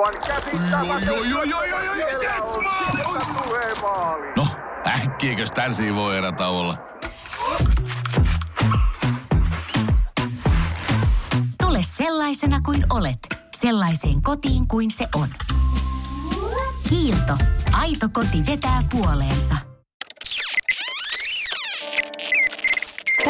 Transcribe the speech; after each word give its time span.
Aivan 0.00 0.14
yes, 2.22 3.82
maali! 3.82 4.32
No, 4.36 4.46
äkkiäkös 4.86 5.50
tän 5.50 5.72
voi 5.94 6.16
erä 6.16 6.32
olla? 6.48 6.78
Tule 11.62 11.82
sellaisena 11.82 12.60
kuin 12.60 12.86
olet, 12.90 13.18
sellaiseen 13.56 14.22
kotiin 14.22 14.68
kuin 14.68 14.90
se 14.90 15.08
on. 15.14 15.28
Kiilto. 16.88 17.36
Aito 17.72 18.08
koti 18.12 18.46
vetää 18.46 18.82
puoleensa. 18.90 19.69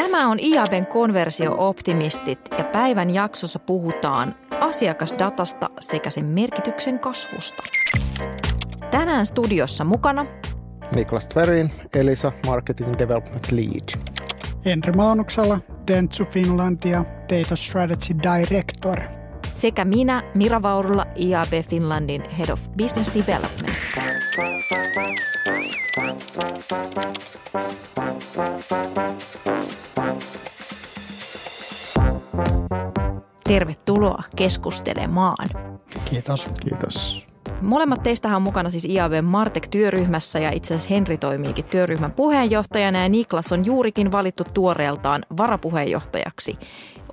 Tämä 0.01 0.27
on 0.27 0.39
IABen 0.39 0.87
konversio-optimistit 0.87 2.39
ja 2.57 2.63
päivän 2.63 3.13
jaksossa 3.13 3.59
puhutaan 3.59 4.35
asiakasdatasta 4.59 5.69
sekä 5.79 6.09
sen 6.09 6.25
merkityksen 6.25 6.99
kasvusta. 6.99 7.63
Tänään 8.91 9.25
studiossa 9.25 9.83
mukana 9.83 10.25
Niklas 10.95 11.27
Tverin, 11.27 11.71
Elisa 11.95 12.31
Marketing 12.45 12.93
Development 12.99 13.51
Lead. 13.51 13.99
Henri 14.65 14.93
Maunuksella, 14.93 15.59
Dentsu 15.87 16.25
Finlandia, 16.25 17.05
Data 17.29 17.55
Strategy 17.55 18.15
Director. 18.23 19.20
Sekä 19.51 19.85
minä 19.85 20.23
Mira 20.33 20.61
Vaurula 20.61 21.05
IAB 21.19 21.53
Finlandin 21.69 22.29
Head 22.29 22.49
of 22.49 22.59
Business 22.77 23.11
Development. 23.15 23.77
Tervetuloa 33.43 34.23
keskustelemaan. 34.35 35.47
Kiitos. 36.05 36.49
Kiitos. 36.61 37.25
Molemmat 37.61 38.03
teistähän 38.03 38.35
on 38.35 38.41
mukana 38.41 38.69
siis 38.69 38.85
IAB 38.85 39.11
Martek-työryhmässä 39.21 40.39
ja 40.39 40.51
itse 40.51 40.75
asiassa 40.75 40.93
Henri 40.93 41.17
toimiikin 41.17 41.65
työryhmän 41.65 42.11
puheenjohtajana 42.11 43.01
ja 43.01 43.09
Niklas 43.09 43.51
on 43.51 43.65
juurikin 43.65 44.11
valittu 44.11 44.43
tuoreeltaan 44.53 45.25
varapuheenjohtajaksi. 45.37 46.57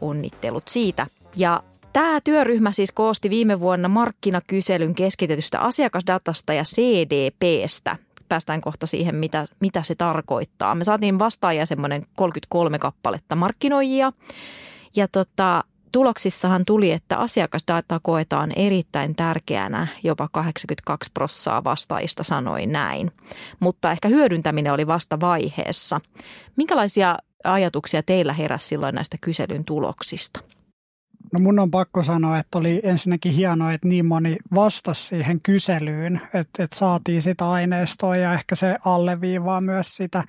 Onnittelut 0.01 0.69
siitä. 0.69 1.07
Ja 1.37 1.63
Tämä 1.93 2.21
työryhmä 2.25 2.73
siis 2.73 2.93
koosti 2.93 3.31
viime 3.31 3.61
vuonna 3.61 3.89
markkinakyselyn 3.89 4.95
keskitetystä 4.95 5.61
asiakasdatasta 5.61 6.53
ja 6.53 6.63
CDPstä. 6.63 7.97
Päästään 8.29 8.61
kohta 8.61 8.87
siihen, 8.87 9.15
mitä, 9.15 9.47
mitä 9.61 9.83
se 9.83 9.95
tarkoittaa. 9.95 10.75
Me 10.75 10.85
saatiin 10.85 11.19
vastaajia 11.19 11.67
semmoinen 11.67 12.07
33 12.17 12.79
kappaletta 12.79 13.37
markkinoijia. 13.37 14.13
Ja 14.97 15.09
tota, 15.09 15.65
tuloksissahan 15.93 16.65
tuli, 16.65 16.93
että 16.93 17.17
asiakasdata 17.17 18.01
koetaan 18.03 18.53
erittäin 18.57 19.17
tärkeänä, 19.17 19.87
jopa 20.03 20.29
82 20.33 21.11
prossaa 21.15 21.65
vastaajista 21.65 22.23
sanoi 22.23 22.67
näin. 22.67 23.11
Mutta 23.61 23.93
ehkä 23.93 24.09
hyödyntäminen 24.09 24.73
oli 24.73 24.87
vasta 24.87 25.21
vaiheessa. 25.21 26.01
Minkälaisia 26.57 27.19
ajatuksia 27.45 28.03
teillä 28.03 28.33
heräsi 28.33 28.67
silloin 28.67 28.95
näistä 28.95 29.17
kyselyn 29.21 29.65
tuloksista? 29.65 30.41
No 31.33 31.39
mun 31.41 31.59
on 31.59 31.71
pakko 31.71 32.03
sanoa, 32.03 32.39
että 32.39 32.59
oli 32.59 32.81
ensinnäkin 32.85 33.33
hienoa, 33.33 33.73
että 33.73 33.89
niin 33.89 34.07
moni 34.07 34.37
vastasi 34.55 35.07
siihen 35.07 35.41
kyselyyn, 35.41 36.21
että, 36.35 36.65
että 36.65 36.77
saatiin 36.77 37.23
sitä 37.23 37.51
aineistoa 37.51 38.17
ja 38.17 38.35
ehkä 38.35 38.55
se 38.55 38.77
alleviivaa 38.85 39.61
myös 39.61 39.97
sitä, 39.97 40.25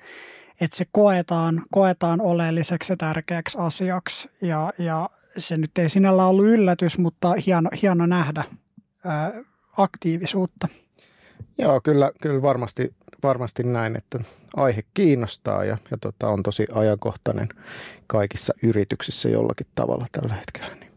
että 0.60 0.76
se 0.76 0.84
koetaan, 0.92 1.62
koetaan 1.70 2.20
oleelliseksi 2.20 2.92
ja 2.92 2.96
tärkeäksi 2.96 3.58
asiaksi 3.60 4.30
ja, 4.42 4.72
ja 4.78 5.10
se 5.36 5.56
nyt 5.56 5.78
ei 5.78 5.88
sinällä 5.88 6.26
ollut 6.26 6.46
yllätys, 6.46 6.98
mutta 6.98 7.34
hieno, 7.46 7.70
hieno 7.82 8.06
nähdä 8.06 8.44
ää, 9.04 9.32
aktiivisuutta. 9.76 10.68
Joo, 11.58 11.80
kyllä, 11.84 12.12
kyllä 12.22 12.42
varmasti, 12.42 12.94
varmasti 13.22 13.62
näin, 13.62 13.96
että 13.96 14.18
aihe 14.56 14.82
kiinnostaa 14.94 15.64
ja, 15.64 15.78
ja 15.90 15.98
tota, 16.00 16.28
on 16.28 16.42
tosi 16.42 16.66
ajankohtainen 16.72 17.48
kaikissa 18.06 18.54
yrityksissä 18.62 19.28
jollakin 19.28 19.66
tavalla 19.74 20.06
tällä 20.12 20.34
hetkellä. 20.34 20.74
Niin. 20.74 20.89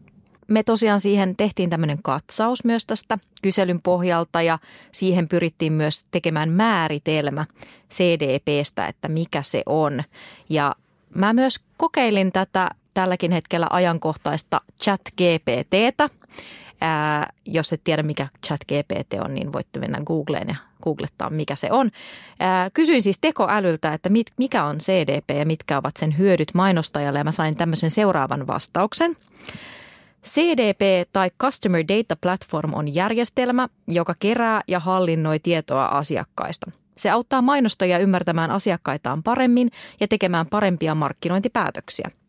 Me 0.48 0.62
tosiaan 0.62 1.00
siihen 1.00 1.36
tehtiin 1.36 1.70
tämmöinen 1.70 1.98
katsaus 2.02 2.64
myös 2.64 2.86
tästä 2.86 3.18
kyselyn 3.42 3.82
pohjalta 3.82 4.42
ja 4.42 4.58
siihen 4.92 5.28
pyrittiin 5.28 5.72
myös 5.72 6.04
tekemään 6.10 6.48
määritelmä 6.48 7.46
CDPstä, 7.90 8.86
että 8.86 9.08
mikä 9.08 9.42
se 9.42 9.62
on. 9.66 10.02
Ja 10.48 10.74
mä 11.14 11.32
myös 11.32 11.60
kokeilin 11.76 12.32
tätä 12.32 12.70
tälläkin 12.94 13.32
hetkellä 13.32 13.66
ajankohtaista 13.70 14.60
chat 14.82 15.00
GPTtä. 15.16 16.08
Ää, 16.80 17.32
jos 17.46 17.72
et 17.72 17.80
tiedä, 17.84 18.02
mikä 18.02 18.28
chat 18.46 18.60
GPT 18.64 19.14
on, 19.24 19.34
niin 19.34 19.52
voitte 19.52 19.80
mennä 19.80 19.98
Googleen 20.06 20.48
ja 20.48 20.56
googlettaa, 20.82 21.30
mikä 21.30 21.56
se 21.56 21.68
on. 21.72 21.90
Ää, 22.40 22.70
kysyin 22.70 23.02
siis 23.02 23.18
tekoälyltä, 23.20 23.94
että 23.94 24.08
mit, 24.08 24.26
mikä 24.38 24.64
on 24.64 24.78
CDP 24.78 25.30
ja 25.30 25.46
mitkä 25.46 25.78
ovat 25.78 25.96
sen 25.96 26.18
hyödyt 26.18 26.54
mainostajalle, 26.54 27.18
ja 27.18 27.24
mä 27.24 27.32
sain 27.32 27.56
tämmöisen 27.56 27.90
seuraavan 27.90 28.46
vastauksen. 28.46 29.16
CDP 30.24 31.08
tai 31.12 31.30
Customer 31.42 31.84
Data 31.88 32.16
Platform 32.22 32.74
on 32.74 32.94
järjestelmä, 32.94 33.68
joka 33.88 34.14
kerää 34.18 34.60
ja 34.68 34.78
hallinnoi 34.80 35.38
tietoa 35.38 35.86
asiakkaista. 35.86 36.70
Se 36.96 37.10
auttaa 37.10 37.42
mainostajia 37.42 37.98
ymmärtämään 37.98 38.50
asiakkaitaan 38.50 39.22
paremmin 39.22 39.70
ja 40.00 40.08
tekemään 40.08 40.46
parempia 40.46 40.94
markkinointipäätöksiä– 40.94 42.10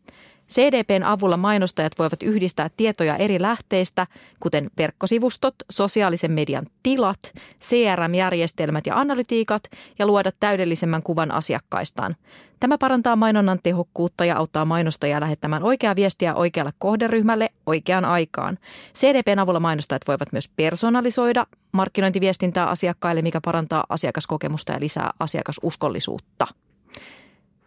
CDPn 0.48 1.02
avulla 1.02 1.36
mainostajat 1.36 1.92
voivat 1.98 2.22
yhdistää 2.22 2.70
tietoja 2.76 3.16
eri 3.16 3.42
lähteistä, 3.42 4.06
kuten 4.40 4.70
verkkosivustot, 4.78 5.54
sosiaalisen 5.70 6.32
median 6.32 6.66
tilat, 6.82 7.32
CRM-järjestelmät 7.60 8.86
ja 8.86 9.00
analytiikat, 9.00 9.62
ja 9.98 10.06
luoda 10.06 10.30
täydellisemmän 10.40 11.02
kuvan 11.02 11.30
asiakkaistaan. 11.30 12.16
Tämä 12.60 12.78
parantaa 12.78 13.16
mainonnan 13.16 13.58
tehokkuutta 13.62 14.24
ja 14.24 14.36
auttaa 14.36 14.64
mainostajia 14.64 15.20
lähettämään 15.20 15.62
oikeaa 15.62 15.96
viestiä 15.96 16.34
oikealle 16.34 16.72
kohderyhmälle 16.78 17.50
oikeaan 17.66 18.04
aikaan. 18.04 18.58
CDPn 18.94 19.38
avulla 19.38 19.60
mainostajat 19.60 20.08
voivat 20.08 20.32
myös 20.32 20.48
personalisoida 20.48 21.46
markkinointiviestintää 21.72 22.66
asiakkaille, 22.66 23.22
mikä 23.22 23.40
parantaa 23.44 23.84
asiakaskokemusta 23.88 24.72
ja 24.72 24.80
lisää 24.80 25.10
asiakasuskollisuutta. 25.18 26.46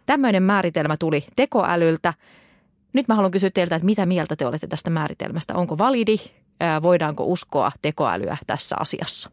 Tämmöinen 0.06 0.42
määritelmä 0.42 0.96
tuli 0.96 1.24
tekoälyltä. 1.36 2.14
Nyt 2.92 3.08
mä 3.08 3.14
haluan 3.14 3.30
kysyä 3.30 3.50
teiltä, 3.54 3.76
että 3.76 3.86
mitä 3.86 4.06
mieltä 4.06 4.36
te 4.36 4.46
olette 4.46 4.66
tästä 4.66 4.90
määritelmästä? 4.90 5.54
Onko 5.54 5.78
validi? 5.78 6.16
Voidaanko 6.82 7.24
uskoa 7.24 7.72
tekoälyä 7.82 8.36
tässä 8.46 8.76
asiassa? 8.80 9.30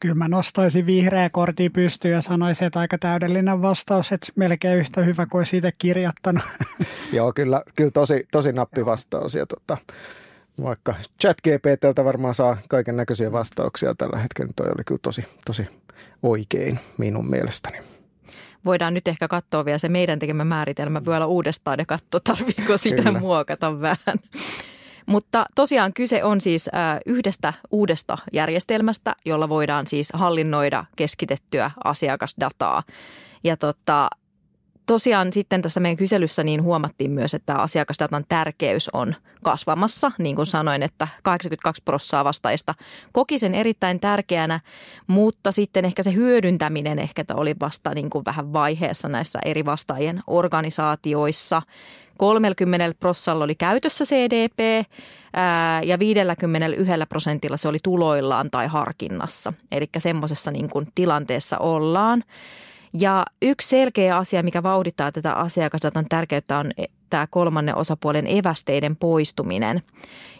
Kyllä 0.00 0.14
mä 0.14 0.28
nostaisin 0.28 0.86
vihreä 0.86 1.30
kortti 1.30 1.70
pystyyn 1.70 2.14
ja 2.14 2.20
sanoisin, 2.20 2.66
että 2.66 2.80
aika 2.80 2.98
täydellinen 2.98 3.62
vastaus, 3.62 4.12
että 4.12 4.32
melkein 4.36 4.78
yhtä 4.78 5.00
hyvä 5.00 5.26
kuin 5.26 5.46
siitä 5.46 5.72
kirjoittanut. 5.78 6.42
Joo, 7.12 7.32
kyllä, 7.32 7.62
kyllä 7.76 7.90
tosi, 7.90 8.28
tosi 8.32 8.52
nappivastaus. 8.52 9.34
Ja 9.34 9.46
tota, 9.46 9.76
vaikka 10.62 10.94
ChatGPTltä 11.20 12.04
varmaan 12.04 12.34
saa 12.34 12.56
kaiken 12.68 12.96
näköisiä 12.96 13.32
vastauksia 13.32 13.94
tällä 13.94 14.18
hetkellä, 14.18 14.46
niin 14.46 14.54
toi 14.54 14.66
oli 14.66 14.84
kyllä 14.86 15.00
tosi, 15.02 15.24
tosi 15.46 15.68
oikein 16.22 16.78
minun 16.98 17.30
mielestäni 17.30 17.78
voidaan 18.64 18.94
nyt 18.94 19.08
ehkä 19.08 19.28
katsoa 19.28 19.64
vielä 19.64 19.78
se 19.78 19.88
meidän 19.88 20.18
tekemä 20.18 20.44
määritelmä 20.44 21.06
vielä 21.06 21.26
uudestaan 21.26 21.78
ja 21.78 21.86
katsoa, 21.86 22.20
tarviiko 22.24 22.78
sitä 22.78 23.02
Kyllä. 23.02 23.20
muokata 23.20 23.80
vähän. 23.80 24.18
Mutta 25.06 25.46
tosiaan 25.54 25.92
kyse 25.92 26.24
on 26.24 26.40
siis 26.40 26.70
yhdestä 27.06 27.52
uudesta 27.70 28.18
järjestelmästä, 28.32 29.16
jolla 29.24 29.48
voidaan 29.48 29.86
siis 29.86 30.08
hallinnoida 30.12 30.84
keskitettyä 30.96 31.70
asiakasdataa. 31.84 32.82
Ja 33.44 33.56
tota, 33.56 34.10
tosiaan 34.90 35.32
sitten 35.32 35.62
tässä 35.62 35.80
meidän 35.80 35.96
kyselyssä 35.96 36.44
niin 36.44 36.62
huomattiin 36.62 37.10
myös, 37.10 37.34
että 37.34 37.54
asiakasdatan 37.54 38.24
tärkeys 38.28 38.88
on 38.92 39.14
kasvamassa. 39.44 40.12
Niin 40.18 40.36
kuin 40.36 40.46
sanoin, 40.46 40.82
että 40.82 41.08
82 41.22 41.82
prosenttia 41.84 42.24
vastaajista 42.24 42.74
koki 43.12 43.38
sen 43.38 43.54
erittäin 43.54 44.00
tärkeänä, 44.00 44.60
mutta 45.06 45.52
sitten 45.52 45.84
ehkä 45.84 46.02
se 46.02 46.14
hyödyntäminen 46.14 46.98
ehkä 46.98 47.24
oli 47.34 47.54
vasta 47.60 47.94
niin 47.94 48.10
kuin 48.10 48.24
vähän 48.24 48.52
vaiheessa 48.52 49.08
näissä 49.08 49.38
eri 49.44 49.64
vastaajien 49.64 50.22
organisaatioissa. 50.26 51.62
30 52.18 52.94
prosentilla 53.00 53.44
oli 53.44 53.54
käytössä 53.54 54.04
CDP 54.04 54.86
ja 55.84 55.98
51 55.98 56.92
prosentilla 57.08 57.56
se 57.56 57.68
oli 57.68 57.78
tuloillaan 57.82 58.50
tai 58.50 58.66
harkinnassa. 58.66 59.52
Eli 59.72 59.86
semmoisessa 59.98 60.50
niin 60.50 60.70
kuin 60.70 60.88
tilanteessa 60.94 61.58
ollaan. 61.58 62.24
Ja 62.92 63.24
yksi 63.42 63.68
selkeä 63.68 64.16
asia, 64.16 64.42
mikä 64.42 64.62
vauhdittaa 64.62 65.12
tätä 65.12 65.32
asiakasdatan 65.32 66.06
tärkeyttä 66.08 66.58
on 66.58 66.70
e, 66.76 66.84
tämä 67.10 67.26
kolmannen 67.26 67.76
osapuolen 67.76 68.26
evästeiden 68.26 68.96
poistuminen. 68.96 69.82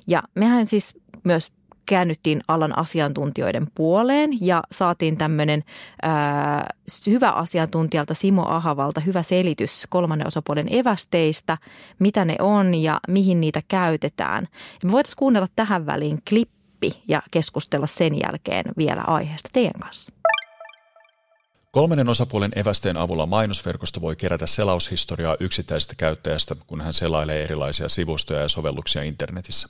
Ja 0.07 0.23
mehän 0.35 0.67
siis 0.67 0.99
myös 1.25 1.53
käännyttiin 1.87 2.41
alan 2.49 2.79
asiantuntijoiden 2.79 3.67
puoleen 3.75 4.31
ja 4.41 4.63
saatiin 4.73 5.17
tämmöinen 5.17 5.65
ää, 6.03 6.69
hyvä 7.07 7.31
asiantuntijalta 7.31 8.15
Simo 8.15 8.47
Ahavalta 8.47 9.01
hyvä 9.01 9.23
selitys 9.23 9.87
kolmannen 9.89 10.27
osapuolen 10.27 10.75
evästeistä, 10.75 11.59
mitä 11.99 12.25
ne 12.25 12.37
on 12.39 12.75
ja 12.75 13.01
mihin 13.09 13.41
niitä 13.41 13.63
käytetään. 13.69 14.49
Ja 14.83 14.87
me 14.87 14.93
voitaisiin 14.93 15.19
kuunnella 15.19 15.49
tähän 15.57 15.87
väliin 15.87 16.19
klippi 16.29 17.03
ja 17.09 17.23
keskustella 17.31 17.87
sen 17.87 18.21
jälkeen 18.21 18.65
vielä 18.79 19.03
aiheesta 19.07 19.49
teidän 19.53 19.81
kanssa. 19.81 20.13
Kolmannen 21.73 22.09
osapuolen 22.09 22.53
evästeen 22.57 22.97
avulla 22.97 23.27
mainosverkosto 23.27 24.01
voi 24.01 24.17
kerätä 24.17 24.47
selaushistoriaa 24.47 25.37
yksittäisestä 25.41 25.95
käyttäjästä, 25.95 26.57
kun 26.67 26.81
hän 26.81 26.95
selailee 26.95 27.45
erilaisia 27.45 27.89
sivustoja 27.89 28.41
ja 28.41 28.49
sovelluksia 28.49 29.03
internetissä. 29.03 29.69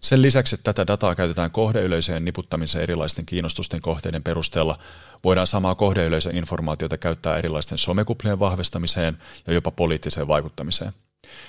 Sen 0.00 0.22
lisäksi, 0.22 0.54
että 0.54 0.72
tätä 0.72 0.86
dataa 0.86 1.14
käytetään 1.14 1.50
kohdeyleisöjen 1.50 2.24
niputtamiseen 2.24 2.82
erilaisten 2.82 3.26
kiinnostusten 3.26 3.80
kohteiden 3.80 4.22
perusteella, 4.22 4.78
voidaan 5.24 5.46
samaa 5.46 5.74
kohdeyleisön 5.74 6.36
informaatiota 6.36 6.98
käyttää 6.98 7.38
erilaisten 7.38 7.78
somekuplien 7.78 8.38
vahvistamiseen 8.38 9.18
ja 9.46 9.52
jopa 9.52 9.70
poliittiseen 9.70 10.28
vaikuttamiseen. 10.28 10.92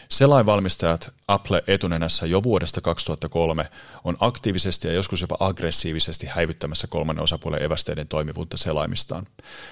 Selainvalmistajat 0.10 1.14
Apple 1.28 1.64
etunenässä 1.68 2.26
jo 2.26 2.44
vuodesta 2.44 2.82
2003 2.82 3.70
on 4.04 4.18
aktiivisesti 4.20 4.88
ja 4.88 4.94
joskus 4.94 5.22
jopa 5.22 5.38
aggressiivisesti 5.40 6.28
häivyttämässä 6.28 6.88
kolmannen 6.88 7.24
osapuolen 7.24 7.64
evästeiden 7.64 8.08
toimivuutta 8.08 8.58
selaimistaan. 8.58 9.28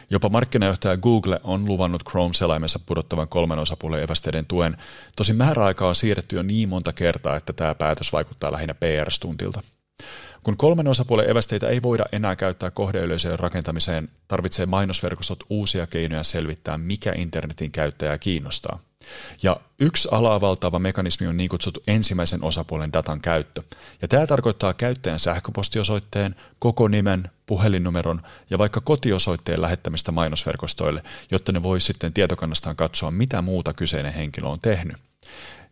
Jopa 0.10 0.30
markkinajohtaja 0.30 0.98
Google 0.98 1.40
on 1.44 1.66
luvannut 1.66 2.04
Chrome-selaimessa 2.10 2.80
pudottavan 2.86 3.28
kolmannen 3.28 3.62
osapuolen 3.62 4.04
evästeiden 4.04 4.46
tuen, 4.46 4.78
tosin 5.16 5.36
määräaikaa 5.36 5.88
on 5.88 5.96
siirretty 5.96 6.36
jo 6.36 6.44
niin 6.44 6.70
monta 6.70 6.94
kertaa, 6.94 7.36
että 7.36 7.54
tämä 7.54 7.76
päätös 7.76 8.14
vaikuttaa 8.14 8.52
lähinnä 8.52 8.74
PR-stuntilta. 8.74 9.62
Kun 10.44 10.58
kolmen 10.58 10.88
osapuolen 10.88 11.30
evästeitä 11.30 11.68
ei 11.68 11.82
voida 11.82 12.06
enää 12.12 12.36
käyttää 12.36 12.72
kohdeyleisöjen 12.72 13.40
rakentamiseen, 13.40 14.10
tarvitsee 14.28 14.66
mainosverkostot 14.66 15.44
uusia 15.50 15.88
keinoja 15.88 16.24
selvittää, 16.24 16.78
mikä 16.78 17.14
internetin 17.16 17.72
käyttäjää 17.72 18.18
kiinnostaa– 18.18 18.80
ja 19.44 19.60
yksi 19.80 20.08
alaa 20.12 20.42
valtaava 20.42 20.80
mekanismi 20.80 21.28
on 21.28 21.38
niin 21.38 21.50
kutsuttu 21.50 21.84
ensimmäisen 21.88 22.44
osapuolen 22.44 22.94
datan 22.94 23.22
käyttö. 23.22 23.62
Ja 24.02 24.08
tämä 24.08 24.28
tarkoittaa 24.28 24.74
käyttäjän 24.74 25.20
sähköpostiosoitteen, 25.20 26.36
koko 26.60 26.88
nimen, 26.88 27.30
puhelinnumeron 27.46 28.22
ja 28.50 28.58
vaikka 28.58 28.82
kotiosoitteen 28.82 29.62
lähettämistä 29.62 30.12
mainosverkostoille, 30.12 31.04
jotta 31.32 31.52
ne 31.52 31.64
voi 31.64 31.82
sitten 31.82 32.14
tietokannastaan 32.14 32.76
katsoa, 32.76 33.12
mitä 33.12 33.42
muuta 33.42 33.74
kyseinen 33.74 34.14
henkilö 34.14 34.48
on 34.48 34.60
tehnyt. 34.60 34.98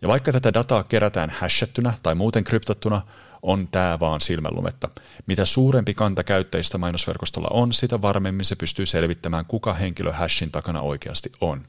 Ja 0.02 0.08
vaikka 0.08 0.32
tätä 0.32 0.54
dataa 0.54 0.84
kerätään 0.84 1.30
hashattuna 1.30 1.94
tai 2.04 2.16
muuten 2.16 2.44
kryptattuna, 2.44 3.02
on 3.42 3.68
tämä 3.68 4.00
vaan 4.00 4.22
silmänlumetta. 4.22 4.90
Mitä 5.28 5.46
suurempi 5.46 5.94
kanta 5.94 6.24
käyttäjistä 6.24 6.78
mainosverkostolla 6.78 7.48
on, 7.52 7.74
sitä 7.74 8.02
varmemmin 8.02 8.46
se 8.46 8.56
pystyy 8.56 8.86
selvittämään, 8.86 9.46
kuka 9.46 9.74
henkilö 9.74 10.12
hashin 10.12 10.52
takana 10.52 10.82
oikeasti 10.82 11.32
on. 11.42 11.66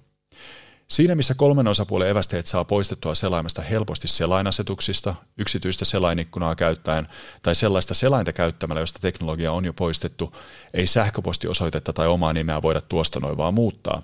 Siinä 0.93 1.15
missä 1.15 1.35
kolmen 1.35 1.69
osapuolen 1.69 2.09
evästeet 2.09 2.47
saa 2.47 2.65
poistettua 2.65 3.15
selaimesta 3.15 3.63
helposti 3.63 4.09
selainasetuksista, 4.09 5.15
yksityistä 5.39 5.85
selainikkunaa 5.85 6.55
käyttäen 6.55 7.09
tai 7.43 7.55
sellaista 7.55 7.95
selainta 7.95 8.33
käyttämällä, 8.33 8.81
josta 8.81 8.99
teknologia 8.99 9.53
on 9.53 9.65
jo 9.65 9.73
poistettu, 9.73 10.37
ei 10.75 10.87
sähköpostiosoitetta 10.87 11.93
tai 11.93 12.07
omaa 12.07 12.33
nimeä 12.33 12.63
voida 12.63 12.81
tuosta 12.81 13.21
noin 13.21 13.37
vaan 13.37 13.55
muuttaa. 13.55 14.03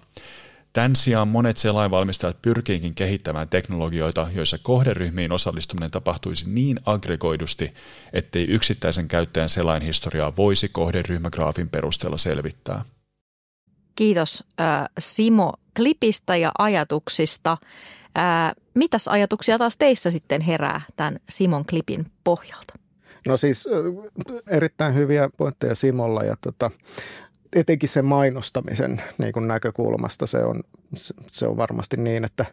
Tämän 0.73 0.96
sijaan 0.96 1.29
monet 1.29 1.56
selainvalmistajat 1.56 2.43
pyrkiikin 2.43 2.94
kehittämään 2.94 3.49
teknologioita, 3.49 4.29
joissa 4.35 4.58
kohderyhmiin 4.62 5.32
osallistuminen 5.32 5.90
tapahtuisi 5.90 6.50
niin 6.50 6.81
aggregoidusti, 6.87 7.75
ettei 8.12 8.44
yksittäisen 8.44 9.08
käyttäjän 9.08 9.49
selainhistoriaa 9.49 10.37
voisi 10.37 10.69
kohderyhmägraafin 10.69 11.69
perusteella 11.69 12.19
selvittää. 12.19 12.85
Kiitos 13.99 14.45
äh, 14.61 14.89
Simo 14.99 15.53
klipistä 15.77 16.37
ja 16.37 16.53
ajatuksista. 16.59 17.56
Äh, 18.19 18.53
mitäs 18.75 19.09
ajatuksia 19.09 19.59
taas 19.59 19.79
teissä 19.79 20.11
sitten 20.11 20.41
herää 20.41 20.81
tämän 20.97 21.21
Simon 21.31 21.65
klipin 21.67 22.06
pohjalta? 22.25 22.75
No 23.27 23.37
siis 23.37 23.69
erittäin 24.47 24.95
hyviä 24.95 25.31
pointteja 25.37 25.75
Simolla 25.75 26.25
ja 26.25 26.37
tota, 26.41 26.71
etenkin 27.53 27.89
sen 27.89 28.05
mainostamisen 28.05 29.03
niin 29.19 29.33
kuin 29.33 29.49
näkökulmasta 29.49 30.27
se 30.27 30.39
on, 30.39 30.62
se 31.31 31.47
on 31.47 31.56
varmasti 31.56 31.97
niin, 31.97 32.25
että 32.25 32.45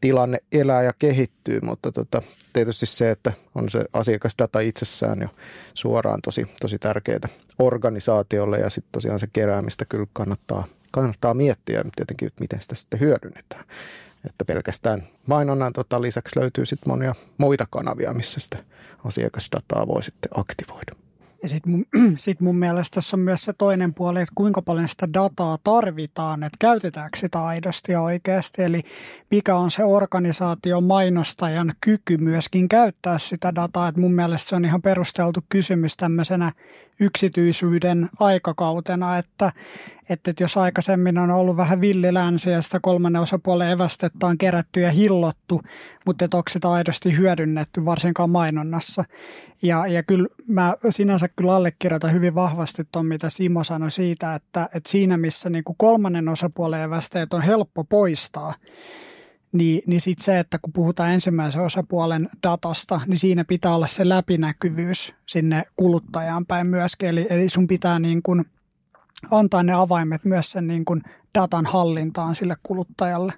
tilanne 0.00 0.38
elää 0.52 0.82
ja 0.82 0.92
kehittyy, 0.98 1.60
mutta 1.60 1.92
tota, 1.92 2.22
tietysti 2.52 2.86
se, 2.86 3.10
että 3.10 3.32
on 3.54 3.70
se 3.70 3.84
asiakasdata 3.92 4.60
itsessään 4.60 5.20
jo 5.22 5.28
suoraan 5.74 6.20
tosi, 6.24 6.46
tosi 6.60 6.78
tärkeää 6.78 7.28
organisaatiolle 7.58 8.58
ja 8.58 8.70
sitten 8.70 8.92
tosiaan 8.92 9.18
se 9.18 9.28
keräämistä 9.32 9.84
kyllä 9.84 10.06
kannattaa– 10.12 10.64
kannattaa 10.90 11.34
miettiä 11.34 11.84
tietenkin, 11.96 12.28
että 12.28 12.40
miten 12.40 12.60
sitä 12.60 12.74
sitten 12.74 13.00
hyödynnetään. 13.00 13.64
Että 14.26 14.44
pelkästään 14.44 15.02
mainonnan 15.26 15.72
tota, 15.72 16.02
lisäksi 16.02 16.40
löytyy 16.40 16.66
sitten 16.66 16.92
monia 16.92 17.14
muita 17.38 17.66
kanavia, 17.70 18.14
missä 18.14 18.40
sitä 18.40 18.58
asiakasdataa 19.04 19.86
voi 19.86 20.02
sitten 20.02 20.30
aktivoida. 20.34 20.92
Ja 21.42 21.48
sitten 21.48 21.72
mun, 21.72 21.86
sit 22.16 22.40
mun 22.40 22.56
mielestä 22.56 22.94
tässä 22.94 23.16
on 23.16 23.20
myös 23.20 23.42
se 23.42 23.52
toinen 23.52 23.94
puoli, 23.94 24.20
että 24.20 24.32
kuinka 24.34 24.62
paljon 24.62 24.88
sitä 24.88 25.12
dataa 25.14 25.58
tarvitaan, 25.64 26.42
että 26.42 26.56
käytetäänkö 26.60 27.18
sitä 27.18 27.44
aidosti 27.44 27.92
ja 27.92 28.00
oikeasti. 28.00 28.62
Eli 28.62 28.82
mikä 29.30 29.56
on 29.56 29.70
se 29.70 29.84
organisaation 29.84 30.84
mainostajan 30.84 31.74
kyky 31.80 32.16
myöskin 32.16 32.68
käyttää 32.68 33.18
sitä 33.18 33.54
dataa. 33.54 33.88
Että 33.88 34.00
mun 34.00 34.14
mielestä 34.14 34.48
se 34.48 34.56
on 34.56 34.64
ihan 34.64 34.82
perusteltu 34.82 35.40
kysymys 35.48 35.96
tämmöisenä 35.96 36.52
yksityisyyden 37.00 38.08
aikakautena, 38.20 39.18
että, 39.18 39.52
että 40.08 40.32
jos 40.40 40.56
aikaisemmin 40.56 41.18
on 41.18 41.30
ollut 41.30 41.56
vähän 41.56 41.80
villilänsi 41.80 42.50
ja 42.50 42.62
sitä 42.62 42.80
kolmannen 42.82 43.22
osapuolen 43.22 43.70
evästettä 43.70 44.26
on 44.26 44.38
kerätty 44.38 44.80
ja 44.80 44.90
hillottu, 44.90 45.60
mutta 46.06 46.24
et 46.24 46.34
onko 46.34 46.48
sitä 46.48 46.70
aidosti 46.70 47.16
hyödynnetty 47.16 47.84
varsinkaan 47.84 48.30
mainonnassa. 48.30 49.04
Ja, 49.62 49.86
ja 49.86 50.02
kyllä 50.02 50.28
mä 50.46 50.74
sinänsä 50.90 51.28
kyllä 51.28 51.54
allekirjoitan 51.54 52.12
hyvin 52.12 52.34
vahvasti 52.34 52.82
tuon, 52.92 53.06
mitä 53.06 53.28
Simo 53.28 53.64
sanoi 53.64 53.90
siitä, 53.90 54.34
että, 54.34 54.68
että 54.74 54.90
siinä 54.90 55.16
missä 55.16 55.50
niin 55.50 55.64
kuin 55.64 55.76
kolmannen 55.78 56.28
osapuolen 56.28 56.82
evästeet 56.82 57.34
on 57.34 57.42
helppo 57.42 57.84
poistaa, 57.84 58.54
niin, 59.52 59.82
niin 59.86 60.00
sitten 60.00 60.24
se, 60.24 60.38
että 60.38 60.58
kun 60.58 60.72
puhutaan 60.72 61.12
ensimmäisen 61.12 61.62
osapuolen 61.62 62.28
datasta, 62.42 63.00
niin 63.06 63.18
siinä 63.18 63.44
pitää 63.44 63.74
olla 63.74 63.86
se 63.86 64.08
läpinäkyvyys 64.08 65.14
sinne 65.26 65.62
kuluttajaan 65.76 66.46
päin 66.46 66.66
myöskin. 66.66 67.08
Eli, 67.08 67.26
eli 67.30 67.48
sun 67.48 67.66
pitää 67.66 67.98
niin 67.98 68.22
kuin 68.22 68.44
antaa 69.30 69.62
ne 69.62 69.72
avaimet 69.72 70.24
myös 70.24 70.52
sen 70.52 70.66
niin 70.66 70.84
kuin 70.84 71.02
datan 71.34 71.66
hallintaan 71.66 72.34
sille 72.34 72.56
kuluttajalle. 72.62 73.32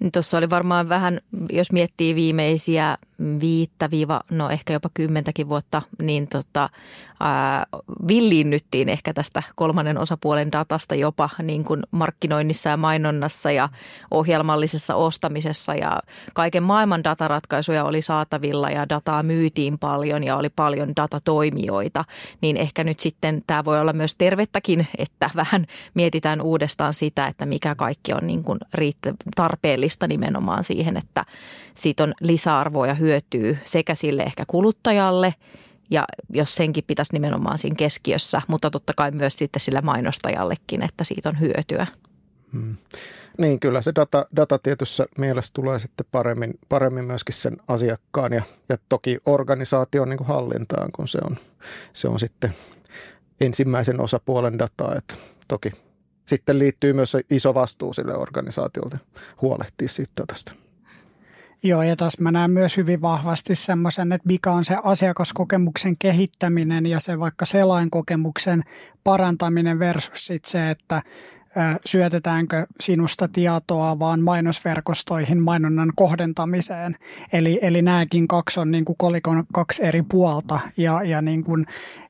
Niin 0.00 0.12
Tuossa 0.12 0.38
oli 0.38 0.50
varmaan 0.50 0.88
vähän, 0.88 1.20
jos 1.52 1.72
miettii 1.72 2.14
viimeisiä 2.14 2.98
viittä 3.40 3.90
viiva, 3.90 4.20
no 4.30 4.50
ehkä 4.50 4.72
jopa 4.72 4.90
kymmentäkin 4.94 5.48
vuotta, 5.48 5.82
niin 6.02 6.28
tota, 6.28 6.70
villiinnyttiin 8.08 8.88
ehkä 8.88 9.14
tästä 9.14 9.42
kolmannen 9.54 9.98
osapuolen 9.98 10.52
datasta 10.52 10.94
jopa 10.94 11.30
niin 11.42 11.64
kuin 11.64 11.82
markkinoinnissa 11.90 12.68
ja 12.70 12.76
mainonnassa 12.76 13.50
ja 13.50 13.68
ohjelmallisessa 14.10 14.94
ostamisessa. 14.94 15.74
Ja 15.74 16.00
kaiken 16.34 16.62
maailman 16.62 17.04
dataratkaisuja 17.04 17.84
oli 17.84 18.02
saatavilla 18.02 18.70
ja 18.70 18.88
dataa 18.88 19.22
myytiin 19.22 19.78
paljon 19.78 20.24
ja 20.24 20.36
oli 20.36 20.48
paljon 20.48 20.92
datatoimijoita, 20.96 22.04
niin 22.40 22.56
ehkä 22.56 22.84
nyt 22.84 23.00
sitten 23.00 23.42
tämä 23.46 23.64
voi 23.64 23.80
olla 23.80 23.92
myös 23.92 24.16
tervettäkin, 24.16 24.86
että 24.98 25.30
vähän 25.36 25.66
mietitään 25.94 26.40
uudestaan 26.40 26.94
sitä, 26.94 27.26
että 27.26 27.46
mikä 27.46 27.74
kaikki 27.74 28.12
on 28.12 28.26
niin 28.26 28.44
kuin 28.44 28.58
riitt- 28.74 29.16
tarpeellista 29.36 30.06
nimenomaan 30.06 30.64
siihen, 30.64 30.96
että 30.96 31.24
siitä 31.74 32.02
on 32.02 32.14
lisäarvoa 32.20 32.86
ja 32.86 32.94
hyötyy 32.94 33.58
sekä 33.64 33.94
sille 33.94 34.22
ehkä 34.22 34.44
kuluttajalle 34.46 35.34
ja 35.94 36.04
jos 36.30 36.54
senkin 36.54 36.84
pitäisi 36.86 37.12
nimenomaan 37.12 37.58
siinä 37.58 37.76
keskiössä, 37.76 38.42
mutta 38.48 38.70
totta 38.70 38.92
kai 38.96 39.10
myös 39.10 39.36
sitten 39.36 39.60
sillä 39.60 39.82
mainostajallekin, 39.82 40.82
että 40.82 41.04
siitä 41.04 41.28
on 41.28 41.40
hyötyä. 41.40 41.86
Hmm. 42.52 42.76
Niin, 43.38 43.60
kyllä 43.60 43.82
se 43.82 43.92
data, 43.94 44.26
data 44.36 44.58
tietyssä 44.58 45.06
mielessä 45.18 45.54
tulee 45.54 45.78
sitten 45.78 46.06
paremmin, 46.10 46.58
paremmin 46.68 47.04
myöskin 47.04 47.34
sen 47.34 47.56
asiakkaan 47.68 48.32
ja, 48.32 48.42
ja 48.68 48.78
toki 48.88 49.18
organisaation 49.26 50.08
niin 50.08 50.18
kuin 50.18 50.28
hallintaan, 50.28 50.88
kun 50.96 51.08
se 51.08 51.18
on, 51.24 51.36
se 51.92 52.08
on 52.08 52.18
sitten 52.18 52.54
ensimmäisen 53.40 54.00
osapuolen 54.00 54.58
dataa. 54.58 54.94
Että 54.96 55.14
toki 55.48 55.72
sitten 56.26 56.58
liittyy 56.58 56.92
myös 56.92 57.16
iso 57.30 57.54
vastuu 57.54 57.92
sille 57.92 58.16
organisaatiolle 58.16 59.00
huolehtia 59.42 59.88
siitä 59.88 60.12
datasta. 60.22 60.63
Joo, 61.66 61.82
ja 61.82 61.96
tässä 61.96 62.22
mä 62.22 62.30
näen 62.30 62.50
myös 62.50 62.76
hyvin 62.76 63.02
vahvasti 63.02 63.54
semmoisen, 63.54 64.12
että 64.12 64.28
mikä 64.28 64.52
on 64.52 64.64
se 64.64 64.76
asiakaskokemuksen 64.82 65.96
kehittäminen 65.98 66.86
ja 66.86 67.00
se 67.00 67.18
vaikka 67.18 67.46
selainkokemuksen 67.46 68.62
parantaminen 69.04 69.78
versus 69.78 70.26
sit 70.26 70.44
se, 70.44 70.70
että 70.70 71.02
syötetäänkö 71.84 72.66
sinusta 72.80 73.28
tietoa 73.28 73.98
vaan 73.98 74.20
mainosverkostoihin 74.20 75.42
mainonnan 75.42 75.92
kohdentamiseen. 75.96 76.96
Eli, 77.32 77.58
eli 77.62 77.82
nämäkin 77.82 78.28
kaksi 78.28 78.60
on 78.60 78.70
niin 78.70 78.84
kuin 78.84 78.96
kolikon 78.98 79.44
kaksi 79.52 79.84
eri 79.84 80.02
puolta 80.02 80.60
ja, 80.76 81.02
ja 81.02 81.22
niin 81.22 81.44
kuin 81.44 81.66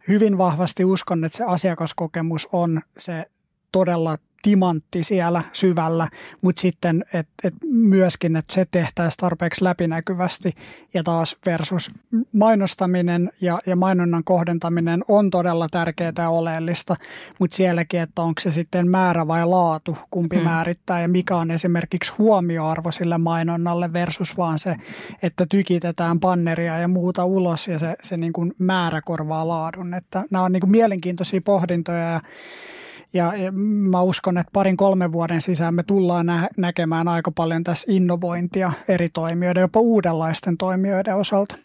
hyvin 0.08 0.38
vahvasti 0.38 0.84
uskon, 0.84 1.24
että 1.24 1.38
se 1.38 1.44
asiakaskokemus 1.44 2.48
on 2.52 2.80
se 2.98 3.26
todella 3.72 4.16
timantti 4.44 5.04
siellä 5.04 5.42
syvällä, 5.52 6.08
mutta 6.42 6.60
sitten 6.60 7.04
et, 7.12 7.28
et 7.44 7.54
myöskin, 7.72 8.36
että 8.36 8.54
se 8.54 8.64
tehtäisiin 8.70 9.18
tarpeeksi 9.20 9.64
läpinäkyvästi 9.64 10.52
ja 10.94 11.02
taas 11.02 11.36
versus 11.46 11.90
mainostaminen 12.32 13.30
ja, 13.40 13.60
ja 13.66 13.76
mainonnan 13.76 14.24
kohdentaminen 14.24 15.04
on 15.08 15.30
todella 15.30 15.66
tärkeää 15.70 16.12
ja 16.18 16.28
oleellista, 16.28 16.96
mutta 17.38 17.56
sielläkin, 17.56 18.00
että 18.00 18.22
onko 18.22 18.40
se 18.40 18.50
sitten 18.50 18.90
määrä 18.90 19.26
vai 19.26 19.46
laatu, 19.46 19.96
kumpi 20.10 20.36
hmm. 20.36 20.44
määrittää 20.44 21.00
ja 21.00 21.08
mikä 21.08 21.36
on 21.36 21.50
esimerkiksi 21.50 22.12
huomioarvo 22.18 22.92
sille 22.92 23.18
mainonnalle 23.18 23.92
versus 23.92 24.36
vaan 24.36 24.58
se, 24.58 24.76
että 25.22 25.46
tykitetään 25.48 26.20
panneria 26.20 26.78
ja 26.78 26.88
muuta 26.88 27.24
ulos 27.24 27.68
ja 27.68 27.78
se, 27.78 27.96
se 28.02 28.16
niin 28.16 28.32
kuin 28.32 28.54
määrä 28.58 29.02
korvaa 29.02 29.48
laadun. 29.48 29.94
Että 29.94 30.24
nämä 30.30 30.44
on 30.44 30.52
niin 30.52 30.60
kuin 30.60 30.70
mielenkiintoisia 30.70 31.40
pohdintoja 31.44 32.12
ja 32.12 32.20
ja, 33.14 33.32
mä 33.90 34.02
uskon, 34.02 34.38
että 34.38 34.50
parin 34.52 34.76
kolmen 34.76 35.12
vuoden 35.12 35.42
sisään 35.42 35.74
me 35.74 35.82
tullaan 35.82 36.26
nä- 36.26 36.48
näkemään 36.56 37.08
aika 37.08 37.30
paljon 37.30 37.64
tässä 37.64 37.92
innovointia 37.92 38.72
eri 38.88 39.08
toimijoiden, 39.08 39.60
jopa 39.60 39.80
uudenlaisten 39.80 40.56
toimijoiden 40.56 41.16
osalta. 41.16 41.56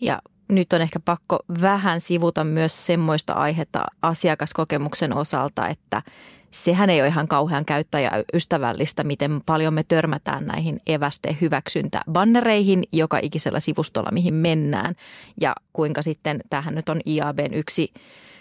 Ja 0.00 0.22
nyt 0.48 0.72
on 0.72 0.80
ehkä 0.80 1.00
pakko 1.00 1.38
vähän 1.62 2.00
sivuta 2.00 2.44
myös 2.44 2.86
semmoista 2.86 3.32
aihetta 3.32 3.84
asiakaskokemuksen 4.02 5.16
osalta, 5.16 5.68
että 5.68 6.02
sehän 6.50 6.90
ei 6.90 7.00
ole 7.00 7.08
ihan 7.08 7.28
kauhean 7.28 7.64
käyttäjäystävällistä, 7.64 9.04
miten 9.04 9.40
paljon 9.46 9.74
me 9.74 9.84
törmätään 9.88 10.46
näihin 10.46 10.80
eväste 10.86 11.36
hyväksyntä 11.40 12.00
bannereihin 12.12 12.84
joka 12.92 13.18
ikisellä 13.22 13.60
sivustolla, 13.60 14.10
mihin 14.12 14.34
mennään. 14.34 14.94
Ja 15.40 15.54
kuinka 15.72 16.02
sitten, 16.02 16.40
tähän 16.50 16.74
nyt 16.74 16.88
on 16.88 17.00
IABn 17.06 17.54
yksi 17.54 17.92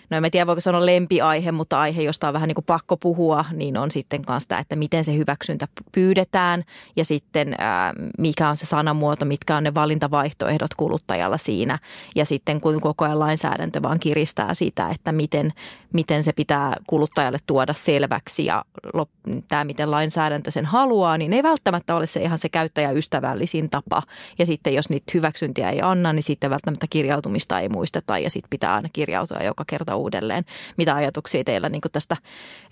no 0.09 0.17
en 0.17 0.31
tiedä 0.31 0.47
voiko 0.47 0.61
sanoa 0.61 0.85
lempiaihe, 0.85 1.51
mutta 1.51 1.79
aihe, 1.79 2.01
josta 2.01 2.27
on 2.27 2.33
vähän 2.33 2.47
niin 2.47 2.55
kuin 2.55 2.65
pakko 2.65 2.97
puhua, 2.97 3.45
niin 3.51 3.77
on 3.77 3.91
sitten 3.91 4.21
kanssa 4.21 4.49
tämä, 4.49 4.61
että 4.61 4.75
miten 4.75 5.03
se 5.03 5.15
hyväksyntä 5.15 5.67
pyydetään 5.91 6.63
ja 6.95 7.05
sitten 7.05 7.55
ää, 7.57 7.93
mikä 8.17 8.49
on 8.49 8.57
se 8.57 8.65
sanamuoto, 8.65 9.25
mitkä 9.25 9.57
on 9.57 9.63
ne 9.63 9.73
valintavaihtoehdot 9.73 10.73
kuluttajalla 10.73 11.37
siinä 11.37 11.79
ja 12.15 12.25
sitten 12.25 12.61
kun 12.61 12.81
koko 12.81 13.05
ajan 13.05 13.19
lainsäädäntö 13.19 13.81
vaan 13.83 13.99
kiristää 13.99 14.53
sitä, 14.53 14.89
että 14.89 15.11
miten, 15.11 15.53
miten 15.93 16.23
se 16.23 16.33
pitää 16.33 16.77
kuluttajalle 16.87 17.37
tuoda 17.47 17.73
selväksi 17.73 18.45
ja 18.45 18.65
lop, 18.93 19.09
tämä, 19.47 19.63
miten 19.63 19.91
lainsäädäntö 19.91 20.51
sen 20.51 20.65
haluaa, 20.65 21.17
niin 21.17 21.33
ei 21.33 21.43
välttämättä 21.43 21.95
ole 21.95 22.07
se 22.07 22.21
ihan 22.21 22.39
se 22.39 22.49
käyttäjäystävällisin 22.49 23.69
tapa. 23.69 24.03
Ja 24.39 24.45
sitten 24.45 24.73
jos 24.73 24.89
niitä 24.89 25.11
hyväksyntiä 25.13 25.69
ei 25.69 25.81
anna, 25.81 26.13
niin 26.13 26.23
sitten 26.23 26.49
välttämättä 26.49 26.85
kirjautumista 26.89 27.59
ei 27.59 27.69
muisteta 27.69 28.17
ja 28.17 28.29
sitten 28.29 28.49
pitää 28.49 28.75
aina 28.75 28.89
kirjautua 28.93 29.37
joka 29.37 29.63
kerta 29.67 29.94
uudelleen. 29.95 30.43
Mitä 30.77 30.95
ajatuksia 30.95 31.43
teillä 31.43 31.69
niin 31.69 31.81
tästä 31.91 32.17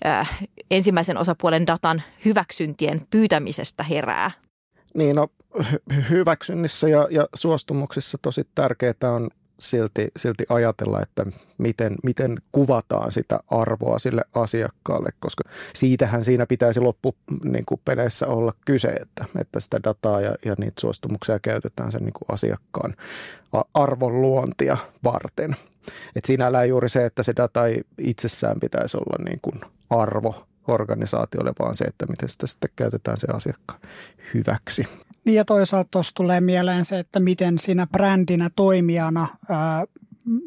äh, 0.06 0.38
ensimmäisen 0.70 1.18
osapuolen 1.18 1.66
datan 1.66 2.02
hyväksyntien 2.24 3.00
pyytämisestä 3.10 3.82
herää? 3.82 4.30
Niin, 4.94 5.16
no 5.16 5.28
hyväksynnissä 6.10 6.88
ja, 6.88 7.08
ja 7.10 7.28
suostumuksissa 7.34 8.18
tosi 8.22 8.48
tärkeää 8.54 9.12
on 9.14 9.30
silti, 9.58 10.08
silti 10.16 10.44
ajatella, 10.48 11.00
että 11.02 11.26
miten, 11.58 11.94
miten 12.02 12.38
kuvataan 12.52 13.12
sitä 13.12 13.40
arvoa 13.48 13.98
sille 13.98 14.22
asiakkaalle, 14.34 15.10
koska 15.20 15.44
siitähän 15.74 16.24
siinä 16.24 16.46
pitäisi 16.46 16.80
loppupeleissä 16.80 18.26
niin 18.26 18.34
olla 18.34 18.52
kyse, 18.64 18.88
että, 18.88 19.24
että 19.40 19.60
sitä 19.60 19.80
dataa 19.84 20.20
ja, 20.20 20.34
ja 20.44 20.54
niitä 20.58 20.80
suostumuksia 20.80 21.38
käytetään 21.38 21.92
sen 21.92 22.02
niin 22.02 22.12
kuin 22.12 22.34
asiakkaan 22.34 22.94
arvon 23.74 24.22
luontia 24.22 24.76
varten. 25.04 25.56
Et 26.16 26.24
sinällään 26.24 26.68
juuri 26.68 26.88
se, 26.88 27.04
että 27.04 27.22
se 27.22 27.32
data 27.36 27.66
ei 27.66 27.82
itsessään 27.98 28.60
pitäisi 28.60 28.96
olla 28.96 29.24
niin 29.24 29.38
kuin 29.42 29.60
arvo 29.90 30.46
organisaatiolle, 30.68 31.52
vaan 31.58 31.74
se, 31.74 31.84
että 31.84 32.06
miten 32.06 32.28
sitä 32.28 32.46
sitten 32.46 32.70
käytetään 32.76 33.16
se 33.16 33.26
asiakkaan 33.32 33.80
hyväksi. 34.34 34.88
Niin 35.24 35.34
ja 35.34 35.44
toisaalta 35.44 35.88
tuossa 35.90 36.14
tulee 36.14 36.40
mieleen 36.40 36.84
se, 36.84 36.98
että 36.98 37.20
miten 37.20 37.58
siinä 37.58 37.86
brändinä 37.86 38.50
toimijana, 38.56 39.28
ää, 39.48 39.84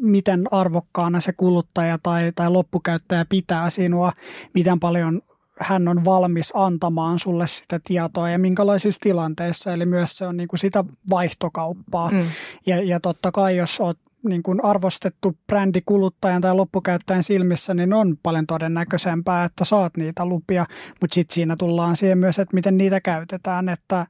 miten 0.02 0.54
arvokkaana 0.54 1.20
se 1.20 1.34
kuluttaja 1.34 2.00
tai, 2.04 2.32
tai 2.36 2.50
loppukäyttäjä 2.50 3.26
pitää 3.26 3.70
sinua, 3.70 4.12
miten 4.54 4.80
paljon 4.80 5.22
hän 5.60 5.88
on 5.88 6.06
valmis 6.06 6.52
antamaan 6.56 7.20
sulle 7.20 7.48
sitä 7.48 7.80
tietoa 7.84 8.30
ja 8.30 8.40
minkälaisissa 8.40 9.00
tilanteissa. 9.02 9.74
Eli 9.74 9.86
myös 9.86 10.18
se 10.18 10.28
on 10.28 10.38
niin 10.38 10.48
kuin 10.48 10.60
sitä 10.60 10.84
vaihtokauppaa. 11.10 12.12
Mm. 12.12 12.26
Ja, 12.66 12.84
ja 12.84 13.00
totta 13.00 13.32
kai, 13.32 13.58
jos 13.58 13.82
olet 13.82 13.98
niin 14.28 14.44
kuin 14.44 14.66
arvostettu 14.66 15.38
brändi 15.48 15.82
kuluttajan 15.86 16.42
tai 16.42 16.56
loppukäyttäjän 16.56 17.24
silmissä, 17.24 17.74
niin 17.74 17.94
on 17.94 18.18
paljon 18.24 18.48
todennäköisempää, 18.48 19.44
että 19.44 19.66
saat 19.66 19.98
niitä 19.98 20.26
lupia. 20.26 20.66
Mutta 21.02 21.14
sitten 21.14 21.36
siinä 21.36 21.56
tullaan 21.56 21.96
siihen 21.96 22.18
myös, 22.18 22.40
että 22.40 22.54
miten 22.54 22.78
niitä 22.78 23.02
käytetään. 23.02 23.70
Että 23.70 24.06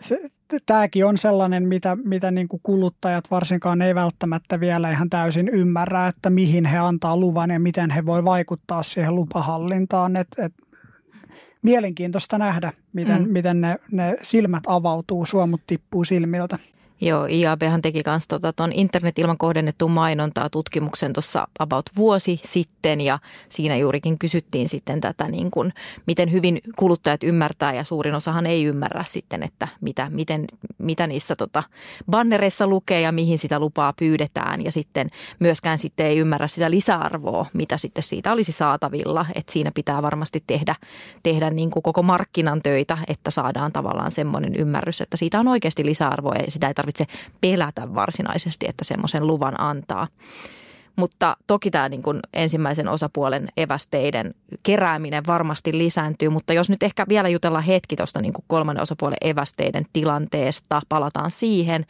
se, 0.00 0.18
tämäkin 0.66 1.06
on 1.06 1.18
sellainen, 1.18 1.68
mitä, 1.68 1.96
mitä 2.04 2.30
niin 2.30 2.48
kuin 2.48 2.60
kuluttajat 2.62 3.30
varsinkaan 3.30 3.82
ei 3.82 3.94
välttämättä 3.94 4.60
vielä 4.60 4.90
ihan 4.90 5.10
täysin 5.10 5.48
ymmärrä, 5.48 6.08
että 6.08 6.30
mihin 6.30 6.64
he 6.64 6.78
antaa 6.78 7.16
luvan 7.16 7.50
ja 7.50 7.60
miten 7.60 7.90
he 7.90 8.06
voi 8.06 8.24
vaikuttaa 8.24 8.82
siihen 8.82 9.14
lupahallintaan. 9.14 10.16
Et, 10.16 10.28
et, 10.38 10.52
mielenkiintoista 11.62 12.38
nähdä, 12.38 12.72
miten, 12.92 13.22
mm. 13.22 13.32
miten 13.32 13.60
ne, 13.60 13.76
ne 13.92 14.16
silmät 14.22 14.62
avautuu, 14.66 15.26
suomut 15.26 15.60
tippuu 15.66 16.04
silmiltä. 16.04 16.58
Joo, 17.00 17.26
IABhan 17.26 17.82
teki 17.82 18.02
myös 18.06 18.28
tuon 18.28 18.40
tota, 18.40 18.68
internet 18.72 19.18
ilman 19.18 19.38
kohdennettua 19.38 19.88
mainontaa 19.88 20.50
tutkimuksen 20.50 21.12
tuossa 21.12 21.48
about 21.58 21.90
vuosi 21.96 22.40
sitten 22.44 23.00
ja 23.00 23.18
siinä 23.48 23.76
juurikin 23.76 24.18
kysyttiin 24.18 24.68
sitten 24.68 25.00
tätä 25.00 25.28
niin 25.28 25.50
kuin, 25.50 25.72
miten 26.06 26.32
hyvin 26.32 26.60
kuluttajat 26.76 27.22
ymmärtää 27.22 27.74
ja 27.74 27.84
suurin 27.84 28.14
osahan 28.14 28.46
ei 28.46 28.64
ymmärrä 28.64 29.04
sitten, 29.06 29.42
että 29.42 29.68
mitä, 29.80 30.10
miten, 30.10 30.44
mitä 30.78 31.06
niissä 31.06 31.36
tota 31.36 31.62
bannereissa 32.10 32.66
lukee 32.66 33.00
ja 33.00 33.12
mihin 33.12 33.38
sitä 33.38 33.58
lupaa 33.58 33.92
pyydetään. 33.92 34.64
Ja 34.64 34.72
sitten 34.72 35.06
myöskään 35.40 35.78
sitten 35.78 36.06
ei 36.06 36.18
ymmärrä 36.18 36.48
sitä 36.48 36.70
lisäarvoa, 36.70 37.46
mitä 37.52 37.76
sitten 37.76 38.02
siitä 38.02 38.32
olisi 38.32 38.52
saatavilla, 38.52 39.26
että 39.34 39.52
siinä 39.52 39.70
pitää 39.74 40.02
varmasti 40.02 40.44
tehdä, 40.46 40.74
tehdä 41.22 41.50
niin 41.50 41.70
kuin 41.70 41.82
koko 41.82 42.02
markkinan 42.02 42.62
töitä, 42.62 42.98
että 43.08 43.30
saadaan 43.30 43.72
tavallaan 43.72 44.12
semmoinen 44.12 44.56
ymmärrys, 44.56 45.00
että 45.00 45.16
siitä 45.16 45.40
on 45.40 45.48
oikeasti 45.48 45.84
lisäarvoa 45.84 46.34
ja 46.34 46.50
sitä 46.50 46.68
ei 46.68 46.74
tarvitse 46.84 47.06
pelätä 47.40 47.94
varsinaisesti, 47.94 48.66
että 48.68 48.84
semmoisen 48.84 49.26
luvan 49.26 49.60
antaa. 49.60 50.08
Mutta 50.96 51.36
toki 51.46 51.70
tämä 51.70 51.88
niin 51.88 52.02
kuin 52.02 52.20
ensimmäisen 52.32 52.88
osapuolen 52.88 53.48
evästeiden 53.56 54.34
kerääminen 54.62 55.26
varmasti 55.26 55.78
lisääntyy, 55.78 56.28
mutta 56.28 56.52
jos 56.52 56.70
nyt 56.70 56.82
ehkä 56.82 57.06
vielä 57.08 57.28
jutellaan 57.28 57.64
hetki 57.64 57.96
tuosta 57.96 58.20
niin 58.20 58.32
kuin 58.32 58.44
kolmannen 58.46 58.82
osapuolen 58.82 59.18
evästeiden 59.20 59.84
tilanteesta, 59.92 60.80
palataan 60.88 61.30
siihen, 61.30 61.84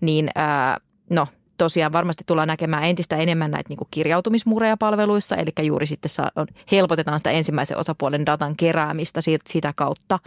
niin 0.00 0.30
ää, 0.34 0.80
no 1.10 1.26
tosiaan 1.62 1.92
varmasti 1.92 2.24
tullaan 2.26 2.48
näkemään 2.48 2.84
entistä 2.84 3.16
enemmän 3.16 3.50
näitä 3.50 3.68
niin 3.68 3.88
kirjautumismureja 3.90 4.76
palveluissa, 4.76 5.36
eli 5.36 5.50
juuri 5.62 5.86
sitten 5.86 6.08
saa, 6.08 6.30
helpotetaan 6.72 7.20
sitä 7.20 7.30
ensimmäisen 7.30 7.78
osapuolen 7.78 8.26
datan 8.26 8.56
keräämistä 8.56 9.20
sitä 9.48 9.72
kautta. 9.76 10.18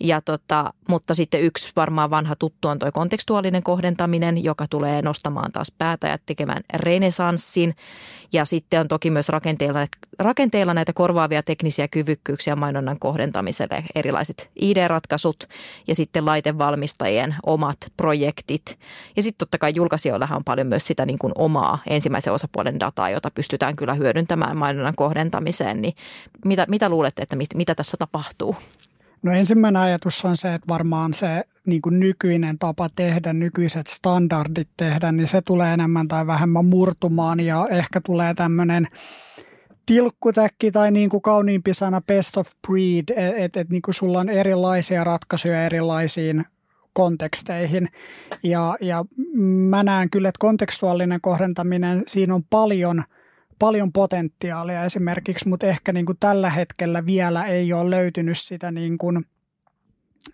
Ja 0.00 0.20
tota, 0.20 0.72
mutta 0.88 1.14
sitten 1.14 1.42
yksi 1.42 1.72
varmaan 1.76 2.10
vanha 2.10 2.36
tuttu 2.36 2.68
on 2.68 2.78
tuo 2.78 2.92
kontekstuaalinen 2.92 3.62
kohdentaminen, 3.62 4.44
joka 4.44 4.66
tulee 4.70 5.02
nostamaan 5.02 5.52
taas 5.52 5.72
päätä 5.78 6.08
ja 6.08 6.18
tekemään 6.26 6.62
renesanssin. 6.74 7.74
Ja 8.32 8.44
sitten 8.44 8.80
on 8.80 8.88
toki 8.88 9.10
myös 9.10 9.28
rakenteilla, 9.28 9.86
rakenteilla 10.18 10.74
näitä 10.74 10.92
korvaavia 10.92 11.42
teknisiä 11.42 11.88
kyvykkyyksiä 11.88 12.56
mainonnan 12.56 12.98
kohdentamiselle, 12.98 13.84
erilaiset 13.94 14.50
ID-ratkaisut 14.60 15.48
ja 15.86 15.94
sitten 15.94 16.26
laitevalmistajien 16.26 17.34
omat 17.46 17.76
projektit. 17.96 18.78
Ja 19.16 19.22
sitten 19.22 19.38
totta 19.38 19.58
kai 19.58 19.72
julkaisijoillahan 19.74 20.36
on 20.36 20.44
paljon 20.44 20.66
myös 20.72 20.86
sitä 20.86 21.06
niin 21.06 21.18
kuin 21.18 21.32
omaa 21.38 21.78
ensimmäisen 21.86 22.32
osapuolen 22.32 22.80
dataa, 22.80 23.10
jota 23.10 23.30
pystytään 23.30 23.76
kyllä 23.76 23.94
hyödyntämään 23.94 24.56
mainonnan 24.56 24.94
kohdentamiseen. 24.96 25.82
Niin 25.82 25.94
mitä, 26.44 26.66
mitä 26.68 26.88
luulette, 26.88 27.22
että 27.22 27.36
mit, 27.36 27.54
mitä 27.54 27.74
tässä 27.74 27.96
tapahtuu? 27.96 28.56
No 29.22 29.32
ensimmäinen 29.32 29.82
ajatus 29.82 30.24
on 30.24 30.36
se, 30.36 30.54
että 30.54 30.68
varmaan 30.68 31.14
se 31.14 31.44
niin 31.66 31.82
kuin 31.82 32.00
nykyinen 32.00 32.58
tapa 32.58 32.88
tehdä, 32.96 33.32
nykyiset 33.32 33.86
standardit 33.86 34.68
tehdä, 34.76 35.12
niin 35.12 35.26
se 35.26 35.42
tulee 35.42 35.74
enemmän 35.74 36.08
tai 36.08 36.26
vähemmän 36.26 36.64
murtumaan 36.64 37.40
ja 37.40 37.68
ehkä 37.70 38.00
tulee 38.00 38.34
tämmöinen 38.34 38.88
tilkkutäkki 39.86 40.70
tai 40.70 40.90
niin 40.90 41.10
kuin 41.10 41.22
kauniimpi 41.22 41.74
sana 41.74 42.00
best 42.00 42.36
of 42.36 42.48
breed, 42.66 43.04
että 43.16 43.44
et, 43.44 43.56
et, 43.56 43.70
niin 43.70 43.82
sulla 43.90 44.20
on 44.20 44.28
erilaisia 44.28 45.04
ratkaisuja 45.04 45.64
erilaisiin 45.66 46.44
konteksteihin. 46.92 47.88
Ja, 48.42 48.76
ja 48.80 49.04
mä 49.70 49.82
näen 49.82 50.10
kyllä, 50.10 50.28
että 50.28 50.38
kontekstuaalinen 50.38 51.20
kohdentaminen, 51.20 52.02
siinä 52.06 52.34
on 52.34 52.44
paljon, 52.44 53.04
paljon 53.58 53.92
potentiaalia 53.92 54.84
esimerkiksi, 54.84 55.48
mutta 55.48 55.66
ehkä 55.66 55.92
niin 55.92 56.06
kuin 56.06 56.18
tällä 56.20 56.50
hetkellä 56.50 57.06
vielä 57.06 57.46
ei 57.46 57.72
ole 57.72 57.90
löytynyt 57.90 58.38
sitä 58.38 58.72
niin 58.72 58.98
kuin, 58.98 59.26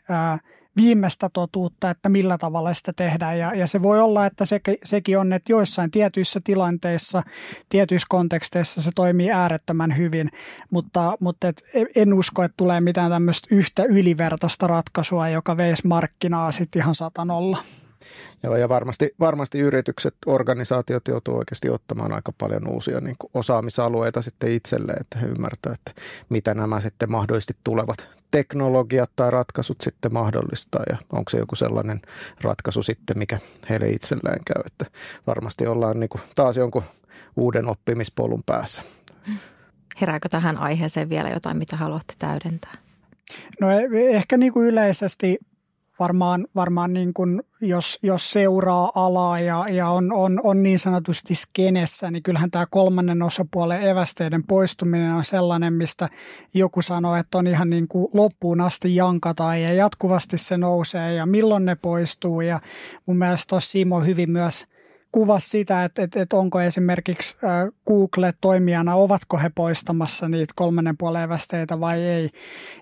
ää, 0.09 0.39
viimeistä 0.79 1.29
totuutta, 1.33 1.91
että 1.91 2.09
millä 2.09 2.39
tavalla 2.39 2.75
sitä 2.75 2.93
tehdään. 2.97 3.39
Ja, 3.39 3.55
ja 3.55 3.67
se 3.67 3.83
voi 3.83 4.01
olla, 4.01 4.27
että 4.27 4.45
se, 4.45 4.61
sekin 4.85 5.19
on, 5.19 5.33
että 5.33 5.53
joissain 5.53 5.91
tietyissä 5.91 6.41
tilanteissa, 6.45 7.23
tietyissä 7.69 8.07
konteksteissa 8.09 8.83
se 8.83 8.91
toimii 8.95 9.31
äärettömän 9.31 9.97
hyvin, 9.97 10.31
mutta, 10.71 11.17
mutta 11.21 11.49
et 11.49 11.63
en 11.97 12.15
usko, 12.15 12.43
että 12.43 12.57
tulee 12.57 12.81
mitään 12.81 13.11
tämmöistä 13.11 13.49
yhtä 13.51 13.85
ylivertaista 13.85 14.67
ratkaisua, 14.67 15.29
joka 15.29 15.57
veisi 15.57 15.87
markkinaa 15.87 16.53
sitten 16.53 16.83
ihan 16.83 16.95
satanolla. 16.95 17.59
Joo, 18.43 18.57
ja 18.57 18.69
varmasti, 18.69 19.15
varmasti 19.21 19.59
yritykset, 19.59 20.15
organisaatiot 20.27 21.09
joutuu 21.09 21.37
oikeasti 21.37 21.71
ottamaan 21.71 22.13
aika 22.13 22.33
paljon 22.39 22.69
uusia 22.69 23.01
niin 23.01 23.17
kuin 23.19 23.31
osaamisalueita 23.35 24.23
sitten 24.23 24.53
itselleen, 24.53 25.01
että 25.01 25.19
he 25.19 25.27
ymmärtävät, 25.27 25.79
että 25.79 26.03
mitä 26.29 26.55
nämä 26.55 26.81
sitten 26.81 27.11
mahdollisesti 27.11 27.57
tulevat 27.65 28.09
teknologiat 28.31 29.11
tai 29.17 29.31
ratkaisut 29.31 29.81
sitten 29.81 30.13
mahdollistaa 30.13 30.83
ja 30.91 30.97
onko 31.13 31.31
se 31.31 31.39
joku 31.39 31.57
sellainen 31.57 32.01
ratkaisu 32.41 32.83
sitten, 32.83 33.19
mikä 33.19 33.39
heille 33.71 33.89
itselleen 33.89 34.45
käy, 34.45 34.63
että 34.67 34.87
varmasti 35.27 35.67
ollaan 35.67 36.01
niin 36.01 36.11
kuin 36.11 36.23
taas 36.35 36.57
jonkun 36.57 36.83
uuden 37.37 37.69
oppimispolun 37.69 38.43
päässä. 38.47 38.83
Herääkö 40.01 40.29
tähän 40.29 40.57
aiheeseen 40.57 41.09
vielä 41.09 41.31
jotain, 41.31 41.57
mitä 41.57 41.77
haluatte 41.77 42.15
täydentää? 42.19 42.75
No 43.61 43.71
e- 43.71 43.89
ehkä 44.11 44.37
niin 44.37 44.53
kuin 44.53 44.69
yleisesti 44.69 45.39
varmaan, 46.01 46.47
varmaan 46.55 46.93
niin 46.93 47.15
kuin, 47.15 47.43
jos, 47.61 47.99
jos 48.03 48.31
seuraa 48.31 48.93
alaa 48.95 49.41
ja, 49.41 49.65
ja 49.69 49.89
on, 49.89 50.13
on, 50.13 50.41
on 50.45 50.63
niin 50.63 50.79
sanotusti 50.79 51.35
skenessä, 51.35 52.11
niin 52.11 52.23
kyllähän 52.23 52.51
tämä 52.51 52.67
kolmannen 52.71 53.23
osapuolen 53.23 53.83
evästeiden 53.83 54.45
poistuminen 54.45 55.13
on 55.13 55.25
sellainen, 55.25 55.73
mistä 55.73 56.09
joku 56.55 56.83
sanoo, 56.83 57.17
että 57.17 57.39
on 57.39 57.47
ihan 57.47 57.71
niin 57.71 57.89
kuin 57.89 58.09
loppuun 58.15 58.61
asti 58.61 58.97
jankata 58.97 59.57
ja 59.57 59.75
jatkuvasti 59.75 60.39
se 60.39 60.57
nousee 60.57 61.15
ja 61.15 61.27
milloin 61.27 61.65
ne 61.65 61.75
poistuu 61.75 62.41
ja 62.41 62.61
mun 63.07 63.19
mielestä 63.19 63.49
tuossa 63.49 63.71
Simo 63.71 64.01
hyvin 64.01 64.31
myös 64.31 64.67
kuvasi 65.13 65.49
sitä, 65.49 65.85
että, 65.85 66.03
että, 66.03 66.23
että 66.23 66.37
onko 66.37 66.61
esimerkiksi 66.61 67.37
Google 67.87 68.35
toimijana, 68.41 68.95
ovatko 68.95 69.39
he 69.39 69.51
poistamassa 69.55 70.29
niitä 70.29 70.53
kolmannen 70.57 70.97
puolen 70.97 71.23
evästeitä 71.23 71.81
vai 71.81 72.03
ei. 72.03 72.31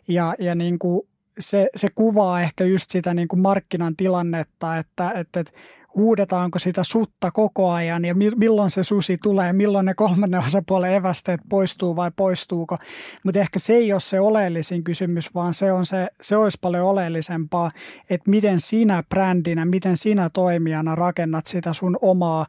Ja, 0.09 0.35
ja 0.39 0.55
niin 0.55 0.79
kuin 0.79 1.09
se, 1.39 1.69
se 1.77 1.89
kuvaa 1.95 2.41
ehkä 2.41 2.65
just 2.65 2.91
sitä 2.91 3.15
niin 3.15 3.29
kuin 3.29 3.41
markkinan 3.41 3.97
tilannetta, 3.97 4.77
että, 4.77 5.11
että, 5.11 5.41
että 5.41 5.53
huudetaanko 5.97 6.59
sitä 6.59 6.85
sutta 6.85 7.31
koko 7.31 7.71
ajan 7.71 8.05
ja 8.05 8.15
milloin 8.15 8.71
se 8.71 8.85
susi 8.85 9.19
tulee, 9.23 9.53
milloin 9.53 9.87
ne 9.87 9.95
kolmannen 9.95 10.41
osapuolen 10.41 10.95
evästeet 10.95 11.41
poistuu 11.49 11.97
vai 11.97 12.11
poistuuko. 12.17 12.79
Mutta 13.25 13.41
ehkä 13.41 13.59
se 13.59 13.73
ei 13.73 13.93
ole 13.93 14.01
se 14.01 14.21
oleellisin 14.21 14.85
kysymys, 14.85 15.35
vaan 15.35 15.55
se, 15.55 15.73
on 15.73 15.87
se, 15.87 16.09
se 16.21 16.37
olisi 16.37 16.59
paljon 16.61 16.87
oleellisempaa, 16.87 17.71
että 18.11 18.31
miten 18.31 18.61
sinä 18.61 19.03
brändinä, 19.09 19.65
miten 19.65 19.97
sinä 19.97 20.31
toimijana 20.31 20.95
rakennat 20.95 21.47
sitä 21.47 21.73
sun 21.73 21.99
omaa 22.03 22.47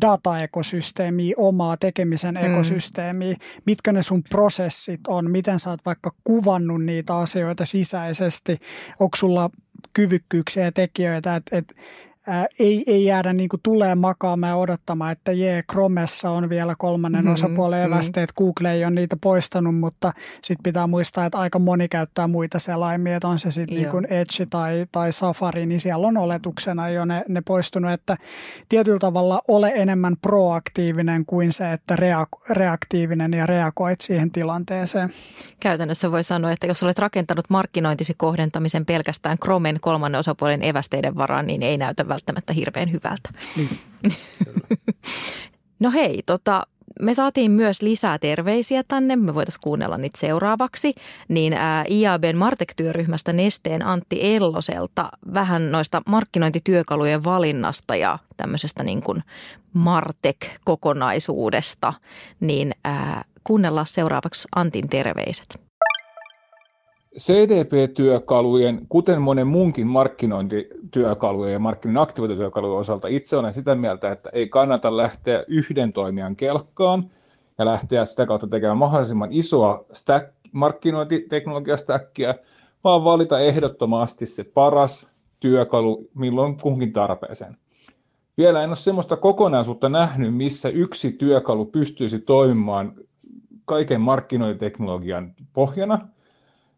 dataekosysteemiä, 0.00 1.34
omaa 1.38 1.76
tekemisen 1.76 2.34
mm. 2.34 2.44
ekosysteemiä, 2.44 3.36
mitkä 3.66 3.92
ne 3.92 4.02
sun 4.02 4.22
prosessit 4.22 5.00
on, 5.08 5.30
miten 5.30 5.58
sä 5.58 5.70
oot 5.70 5.84
vaikka 5.86 6.12
kuvannut 6.24 6.84
niitä 6.84 7.16
asioita 7.16 7.64
sisäisesti, 7.64 8.58
onko 9.00 9.16
sulla 9.16 9.50
kyvykkyyksiä 9.92 10.64
ja 10.64 10.72
tekijöitä, 10.72 11.36
että 11.36 11.56
et, 11.56 11.74
ää, 12.26 12.46
ei, 12.58 12.84
ei 12.86 13.04
jäädä 13.04 13.32
niin 13.32 13.48
kuin 13.48 13.60
tulee 13.62 13.94
makaamaan 13.94 14.50
ja 14.50 14.56
odottamaan, 14.56 15.12
että 15.12 15.32
jee, 15.32 15.62
Chromessa 15.72 16.30
on 16.30 16.48
vielä 16.48 16.74
kolmannen 16.78 17.20
mm-hmm, 17.20 17.34
osapuolen 17.34 17.84
evästeet, 17.84 18.30
mm-hmm. 18.30 18.44
Google 18.44 18.72
ei 18.72 18.84
ole 18.84 18.90
niitä 18.90 19.16
poistanut, 19.20 19.78
mutta 19.78 20.12
sitten 20.42 20.62
pitää 20.62 20.86
muistaa, 20.86 21.26
että 21.26 21.38
aika 21.38 21.58
moni 21.58 21.88
käyttää 21.88 22.26
muita 22.26 22.58
selaimia, 22.58 23.16
että 23.16 23.28
on 23.28 23.38
se 23.38 23.50
sitten 23.50 23.76
niin 23.76 23.90
kuin 23.90 24.06
Edge 24.06 24.46
tai, 24.50 24.86
tai 24.92 25.12
Safari, 25.12 25.66
niin 25.66 25.80
siellä 25.80 26.06
on 26.06 26.16
oletuksena 26.16 26.88
jo 26.88 27.04
ne, 27.04 27.24
ne 27.28 27.42
poistunut, 27.46 27.92
että 27.92 28.16
tietyllä 28.68 28.98
tavalla 28.98 29.42
ole 29.48 29.72
enemmän 29.74 30.16
proaktiivinen 30.16 31.26
kuin 31.26 31.52
se, 31.52 31.72
että 31.72 31.96
reak- 31.96 32.50
reaktiivinen 32.50 33.32
ja 33.32 33.46
reagoit 33.46 34.00
siihen 34.00 34.30
tilanteeseen. 34.30 35.08
Käytännössä 35.60 36.12
voi 36.12 36.24
sanoa, 36.24 36.52
että 36.52 36.66
jos 36.66 36.82
olet 36.82 36.98
rakentanut 36.98 37.50
markkinointisi 37.50 38.14
kohdentamisen 38.16 38.86
pelkästään 38.86 39.38
Chromen 39.38 39.78
kolmannen 39.80 40.18
osapuolen 40.18 40.62
evästeiden 40.62 41.16
varaan, 41.16 41.46
niin 41.46 41.62
ei 41.62 41.76
näytä 41.76 42.08
välttämättä 42.16 42.52
hirveän 42.52 42.92
hyvältä. 42.92 43.30
Niin. 43.56 43.78
no 45.80 45.90
hei, 45.90 46.22
tota, 46.26 46.66
me 47.00 47.14
saatiin 47.14 47.50
myös 47.50 47.82
lisää 47.82 48.18
terveisiä 48.18 48.82
tänne, 48.88 49.16
me 49.16 49.34
voitaisiin 49.34 49.60
kuunnella 49.62 49.98
niitä 49.98 50.20
seuraavaksi, 50.20 50.92
niin 51.28 51.52
ää, 51.52 51.84
IABn 51.90 52.36
Martek-työryhmästä 52.36 53.32
Nesteen 53.32 53.86
Antti 53.86 54.34
Elloselta 54.34 55.08
vähän 55.34 55.72
noista 55.72 56.02
markkinointityökalujen 56.06 57.24
valinnasta 57.24 57.96
ja 57.96 58.18
tämmöisestä 58.36 58.82
niin 58.82 59.02
kuin 59.02 59.22
Martek-kokonaisuudesta, 59.72 61.92
niin 62.40 62.74
ää, 62.84 63.24
kuunnellaan 63.44 63.86
seuraavaksi 63.86 64.48
Antin 64.56 64.88
terveiset. 64.88 65.60
CDP-työkalujen, 67.18 68.86
kuten 68.88 69.22
monen 69.22 69.46
muunkin 69.46 69.86
markkinointityökalujen 69.86 71.52
ja 71.52 71.58
markkinoinnin 71.58 72.02
aktivointityökalujen 72.02 72.78
osalta, 72.78 73.08
itse 73.08 73.36
olen 73.36 73.54
sitä 73.54 73.74
mieltä, 73.74 74.12
että 74.12 74.30
ei 74.32 74.48
kannata 74.48 74.96
lähteä 74.96 75.44
yhden 75.48 75.92
toimijan 75.92 76.36
kelkkaan 76.36 77.04
ja 77.58 77.64
lähteä 77.64 78.04
sitä 78.04 78.26
kautta 78.26 78.46
tekemään 78.46 78.76
mahdollisimman 78.76 79.28
isoa 79.32 79.84
stack, 79.92 80.34
markkinointiteknologiastäkkiä, 80.52 82.34
vaan 82.84 83.04
valita 83.04 83.38
ehdottomasti 83.38 84.26
se 84.26 84.44
paras 84.44 85.06
työkalu 85.40 86.10
milloin 86.14 86.56
kunkin 86.62 86.92
tarpeeseen. 86.92 87.56
Vielä 88.38 88.62
en 88.62 88.70
ole 88.70 88.76
sellaista 88.76 89.16
kokonaisuutta 89.16 89.88
nähnyt, 89.88 90.34
missä 90.34 90.68
yksi 90.68 91.12
työkalu 91.12 91.64
pystyisi 91.64 92.18
toimimaan 92.18 92.94
kaiken 93.64 94.00
markkinointiteknologian 94.00 95.34
pohjana– 95.52 95.98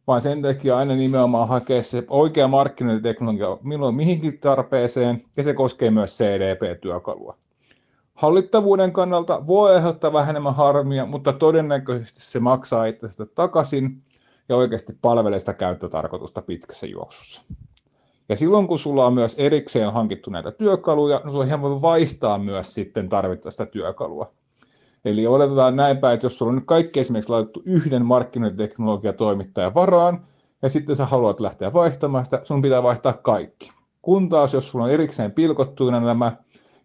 vaan 0.09 0.21
sen 0.21 0.43
takia 0.43 0.77
aina 0.77 0.95
nimenomaan 0.95 1.49
hakea 1.49 1.83
se 1.83 2.05
oikea 2.11 2.49
markkinointiteknologia 2.49 3.59
milloin 3.63 3.95
mihinkin 3.95 4.39
tarpeeseen, 4.39 5.23
ja 5.37 5.43
se 5.43 5.55
koskee 5.55 5.91
myös 5.91 6.19
CDP-työkalua. 6.19 7.37
Hallittavuuden 8.15 8.93
kannalta 8.93 9.47
voi 9.47 9.75
aiheuttaa 9.75 10.13
vähän 10.13 10.31
enemmän 10.31 10.55
harmia, 10.55 11.07
mutta 11.07 11.33
todennäköisesti 11.33 12.21
se 12.21 12.41
maksaa 12.41 12.87
itse 12.87 13.27
takaisin 13.35 14.03
ja 14.49 14.57
oikeasti 14.57 14.93
palvelee 15.03 15.39
sitä 15.39 15.55
käyttötarkoitusta 15.55 16.43
pitkässä 16.43 16.87
juoksussa. 16.87 17.43
Ja 18.29 18.37
silloin 18.37 18.67
kun 18.67 18.79
sulla 18.79 19.07
on 19.07 19.15
myös 19.15 19.35
erikseen 19.39 19.93
hankittu 19.93 20.31
näitä 20.31 20.53
työkaluja, 20.53 21.19
niin 21.19 21.31
sulla 21.31 21.43
on 21.43 21.49
hieman 21.49 21.83
vaihtaa 21.83 22.39
myös 22.39 22.75
sitten 22.75 23.09
tarvittaista 23.09 23.67
työkalua. 23.67 24.33
Eli 25.05 25.27
oletetaan 25.27 25.77
näinpä, 25.77 26.13
että 26.13 26.27
jos 26.27 26.39
sulla 26.39 26.51
on 26.51 26.57
nyt 26.57 26.67
kaikki 26.67 27.01
esimerkiksi 27.01 27.31
laitettu 27.33 27.63
yhden 27.65 28.05
markkinointiteknologiatoimittajan 28.05 29.75
varaan, 29.75 30.25
ja 30.63 30.69
sitten 30.69 30.97
sä 30.97 31.07
haluat 31.07 31.41
lähteä 31.41 31.73
vaihtamaan 31.73 32.25
sitä, 32.25 32.41
sun 32.45 32.63
pitää 32.63 32.83
vaihtaa 32.83 33.13
kaikki. 33.13 33.71
Kun 34.03 34.29
taas, 34.29 34.55
jos 34.55 34.71
sulla 34.71 34.85
on 34.85 34.91
erikseen 34.91 35.33
pilkottuina 35.33 36.01
nämä 36.01 36.37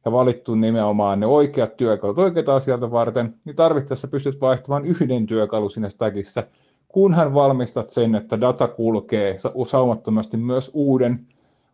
ja 0.06 0.12
valittu 0.12 0.56
nimenomaan 0.56 1.20
ne 1.20 1.26
oikeat 1.26 1.78
työkalut 1.78 2.20
oikeita 2.20 2.56
asioita 2.56 2.92
varten, 2.92 3.36
niin 3.46 3.56
tarvittaessa 3.56 4.08
pystyt 4.08 4.42
vaihtamaan 4.42 4.86
yhden 4.86 5.26
työkalu 5.26 5.70
sinne 5.70 5.90
stackissa, 5.90 6.44
kunhan 6.88 7.34
valmistat 7.34 7.90
sen, 7.90 8.16
että 8.16 8.42
data 8.42 8.68
kulkee 8.68 9.38
saumattomasti 9.68 10.38
myös 10.38 10.72
uuden 10.74 11.20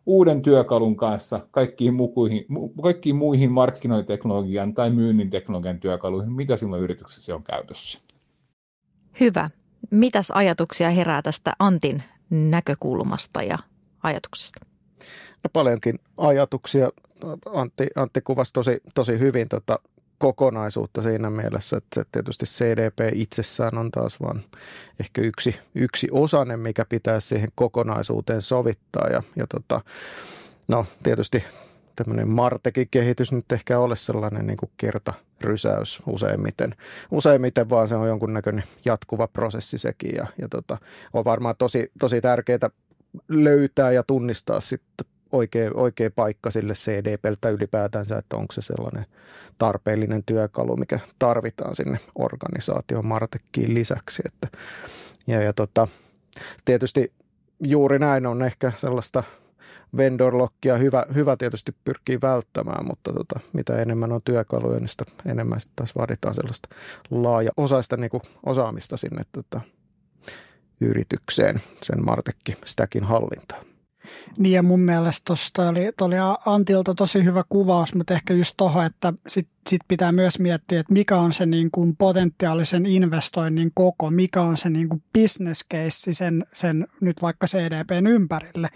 uuden 0.06 0.42
työkalun 0.42 0.96
kanssa 0.96 1.46
kaikkiin, 1.50 1.94
mukuihin, 1.94 2.46
kaikkiin 2.82 3.16
muihin 3.16 3.52
markkinointiteknologian 3.52 4.74
tai 4.74 4.90
myynnin 4.90 5.30
teknologian 5.30 5.80
työkaluihin, 5.80 6.32
mitä 6.32 6.56
silloin 6.56 6.82
yrityksessä 6.82 7.34
on 7.34 7.42
käytössä. 7.42 7.98
Hyvä. 9.20 9.50
Mitäs 9.90 10.30
ajatuksia 10.30 10.90
herää 10.90 11.22
tästä 11.22 11.52
Antin 11.58 12.02
näkökulmasta 12.30 13.42
ja 13.42 13.58
ajatuksesta? 14.02 14.66
No 15.44 15.50
paljonkin 15.52 15.98
ajatuksia. 16.16 16.90
Antti, 17.52 17.86
Antti 17.96 18.20
kuvasi 18.20 18.52
tosi, 18.52 18.80
tosi 18.94 19.18
hyvin 19.18 19.48
tota 19.48 19.78
kokonaisuutta 20.20 21.02
siinä 21.02 21.30
mielessä, 21.30 21.76
että 21.76 21.88
se 21.94 22.04
tietysti 22.12 22.46
CDP 22.46 22.98
itsessään 23.14 23.78
on 23.78 23.90
taas 23.90 24.20
vain 24.20 24.44
ehkä 25.00 25.20
yksi, 25.20 25.58
yksi 25.74 26.08
osanen, 26.10 26.60
mikä 26.60 26.84
pitää 26.88 27.20
siihen 27.20 27.48
kokonaisuuteen 27.54 28.42
sovittaa. 28.42 29.08
Ja, 29.08 29.22
ja 29.36 29.46
tota, 29.46 29.80
no 30.68 30.86
tietysti 31.02 31.44
tämmöinen 31.96 32.28
Martekin 32.28 32.88
kehitys 32.90 33.32
nyt 33.32 33.52
ehkä 33.52 33.78
ole 33.78 33.96
sellainen 33.96 34.46
niin 34.46 34.56
kuin 34.56 34.70
rysäys 35.40 36.02
useimmiten. 36.06 36.74
Useimmiten 37.10 37.70
vaan 37.70 37.88
se 37.88 37.94
on 37.94 38.08
jonkunnäköinen 38.08 38.64
jatkuva 38.84 39.28
prosessi 39.28 39.78
sekin 39.78 40.14
ja, 40.16 40.26
ja 40.38 40.48
tota, 40.48 40.78
on 41.12 41.24
varmaan 41.24 41.54
tosi, 41.58 41.90
tosi 41.98 42.20
tärkeää 42.20 42.70
löytää 43.28 43.92
ja 43.92 44.02
tunnistaa 44.02 44.60
sitten 44.60 45.06
oikea, 45.32 45.70
oikea 45.74 46.10
paikka 46.10 46.50
sille 46.50 46.72
CDPltä 46.72 47.50
ylipäätänsä, 47.50 48.18
että 48.18 48.36
onko 48.36 48.52
se 48.52 48.62
sellainen 48.62 49.06
tarpeellinen 49.58 50.22
työkalu, 50.26 50.76
mikä 50.76 50.98
tarvitaan 51.18 51.76
sinne 51.76 51.98
organisaation 52.14 53.06
Martekkiin 53.06 53.74
lisäksi. 53.74 54.22
Että, 54.26 54.58
ja, 55.26 55.42
ja 55.42 55.52
tota, 55.52 55.88
tietysti 56.64 57.12
juuri 57.60 57.98
näin 57.98 58.26
on 58.26 58.42
ehkä 58.42 58.72
sellaista 58.76 59.22
vendorlockia 59.96 60.76
hyvä, 60.76 61.06
hyvä 61.14 61.36
tietysti 61.36 61.72
pyrkii 61.84 62.18
välttämään, 62.22 62.86
mutta 62.86 63.12
tota, 63.12 63.40
mitä 63.52 63.76
enemmän 63.76 64.12
on 64.12 64.20
työkaluja, 64.24 64.78
niin 64.78 64.88
sitä 64.88 65.04
enemmän 65.26 65.60
sitten 65.60 65.76
taas 65.76 65.96
vaaditaan 65.96 66.34
sellaista 66.34 66.68
laaja-osaista 67.10 67.96
niin 67.96 68.10
kuin 68.10 68.22
osaamista 68.46 68.96
sinne 68.96 69.22
tota, 69.32 69.60
yritykseen, 70.80 71.60
sen 71.82 72.04
Martekki 72.04 72.56
Stackin 72.64 73.04
hallintaan. 73.04 73.69
Niin 74.38 74.52
ja 74.52 74.62
mun 74.62 74.80
mielestä 74.80 75.24
tuosta 75.24 75.68
oli, 75.68 75.92
oli 76.00 76.14
Antilta 76.46 76.94
tosi 76.94 77.24
hyvä 77.24 77.42
kuvaus, 77.48 77.94
mutta 77.94 78.14
ehkä 78.14 78.34
just 78.34 78.54
tuohon, 78.56 78.86
että 78.86 79.12
sit, 79.26 79.48
sit 79.68 79.80
pitää 79.88 80.12
myös 80.12 80.38
miettiä, 80.38 80.80
että 80.80 80.92
mikä 80.92 81.16
on 81.16 81.32
se 81.32 81.46
niin 81.46 81.70
kuin 81.70 81.96
potentiaalisen 81.96 82.86
investoinnin 82.86 83.70
koko, 83.74 84.10
mikä 84.10 84.42
on 84.42 84.56
se 84.56 84.70
niin 84.70 84.88
kuin 84.88 85.02
business 85.18 85.64
case 85.72 86.12
sen, 86.12 86.46
sen 86.52 86.86
nyt 87.00 87.22
vaikka 87.22 87.46
CDPn 87.46 88.06
ympärille. 88.06 88.68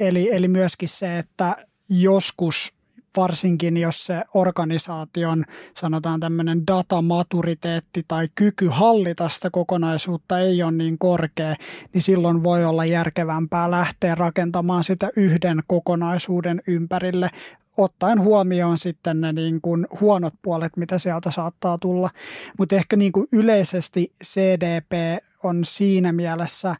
Eli, 0.00 0.30
eli 0.32 0.48
myöskin 0.48 0.88
se, 0.88 1.18
että 1.18 1.56
joskus 1.88 2.75
varsinkin 3.16 3.76
jos 3.76 4.06
se 4.06 4.22
organisaation, 4.34 5.44
sanotaan 5.74 6.20
tämmöinen 6.20 6.66
datamaturiteetti 6.66 8.02
tai 8.08 8.28
kyky 8.34 8.68
hallita 8.68 9.28
sitä 9.28 9.50
kokonaisuutta 9.50 10.38
ei 10.38 10.62
ole 10.62 10.72
niin 10.72 10.98
korkea, 10.98 11.54
niin 11.92 12.02
silloin 12.02 12.44
voi 12.44 12.64
olla 12.64 12.84
järkevämpää 12.84 13.70
lähteä 13.70 14.14
rakentamaan 14.14 14.84
sitä 14.84 15.10
yhden 15.16 15.62
kokonaisuuden 15.66 16.62
ympärille 16.66 17.30
ottaen 17.76 18.20
huomioon 18.20 18.78
sitten 18.78 19.20
ne 19.20 19.32
niin 19.32 19.60
kuin 19.60 19.86
huonot 20.00 20.34
puolet, 20.42 20.76
mitä 20.76 20.98
sieltä 20.98 21.30
saattaa 21.30 21.78
tulla. 21.78 22.10
Mutta 22.58 22.76
ehkä 22.76 22.96
niin 22.96 23.12
kuin 23.12 23.28
yleisesti 23.32 24.12
CDP 24.24 25.22
on 25.42 25.64
siinä 25.64 26.12
mielessä 26.12 26.76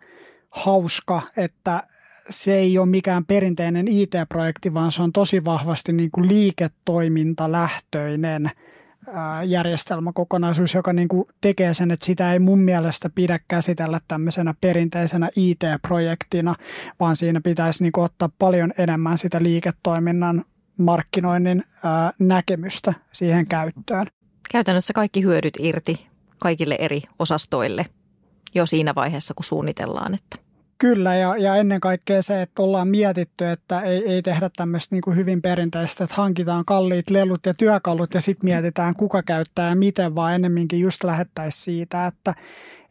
hauska, 0.51 1.23
että 1.37 1.83
se 2.29 2.55
ei 2.55 2.79
ole 2.79 2.87
mikään 2.87 3.27
perinteinen 3.27 3.89
IT-projekti, 3.89 4.75
vaan 4.75 4.93
se 4.93 5.03
on 5.03 5.13
tosi 5.13 5.45
vahvasti 5.45 5.93
niin 5.93 6.11
kuin 6.11 6.29
liiketoimintalähtöinen 6.29 8.51
järjestelmäkokonaisuus, 9.45 10.75
joka 10.75 10.93
niin 10.93 11.09
kuin 11.09 11.25
tekee 11.41 11.75
sen, 11.75 11.91
että 11.91 12.07
sitä 12.07 12.33
ei 12.33 12.39
mun 12.39 12.59
mielestä 12.59 13.11
pidä 13.15 13.39
käsitellä 13.49 14.01
tämmöisenä 14.09 14.55
perinteisenä 14.61 15.31
IT-projektina, 15.37 16.55
vaan 17.01 17.17
siinä 17.17 17.41
pitäisi 17.41 17.83
niin 17.83 17.93
kuin 17.93 18.05
ottaa 18.05 18.31
paljon 18.39 18.73
enemmän 18.79 19.19
sitä 19.19 19.43
liiketoiminnan 19.43 20.45
markkinoinnin 20.79 21.65
näkemystä 22.19 22.95
siihen 23.13 23.47
käyttöön. 23.47 24.07
Käytännössä 24.53 24.93
kaikki 24.93 25.23
hyödyt 25.23 25.55
irti 25.61 26.07
kaikille 26.39 26.77
eri 26.79 27.03
osastoille 27.19 27.85
jo 28.55 28.67
siinä 28.67 28.95
vaiheessa, 28.95 29.35
kun 29.35 29.45
suunnitellaan, 29.45 30.15
että 30.15 30.46
Kyllä, 30.79 31.15
ja, 31.15 31.37
ja 31.37 31.57
ennen 31.57 31.81
kaikkea 31.81 32.23
se, 32.23 32.43
että 32.43 32.63
ollaan 32.63 32.89
mietitty, 32.89 33.47
että 33.47 33.81
ei, 33.81 34.13
ei 34.13 34.23
tehdä 34.23 34.51
tämmöistä 34.57 34.95
niin 34.95 35.03
kuin 35.03 35.17
hyvin 35.17 35.43
perinteistä, 35.43 36.05
että 36.05 36.17
hankitaan 36.17 36.65
kalliit 36.65 37.11
lelut 37.11 37.47
ja 37.47 37.55
työkalut 37.55 38.15
ja 38.15 38.21
sitten 38.21 38.45
mietitään, 38.45 38.95
kuka 38.95 39.23
käyttää 39.23 39.69
ja 39.69 39.77
miten, 39.77 40.15
vaan 40.15 40.35
ennemminkin 40.35 40.81
just 40.81 41.05
lähettäisiin 41.05 41.65
siitä, 41.65 42.07
että, 42.07 42.35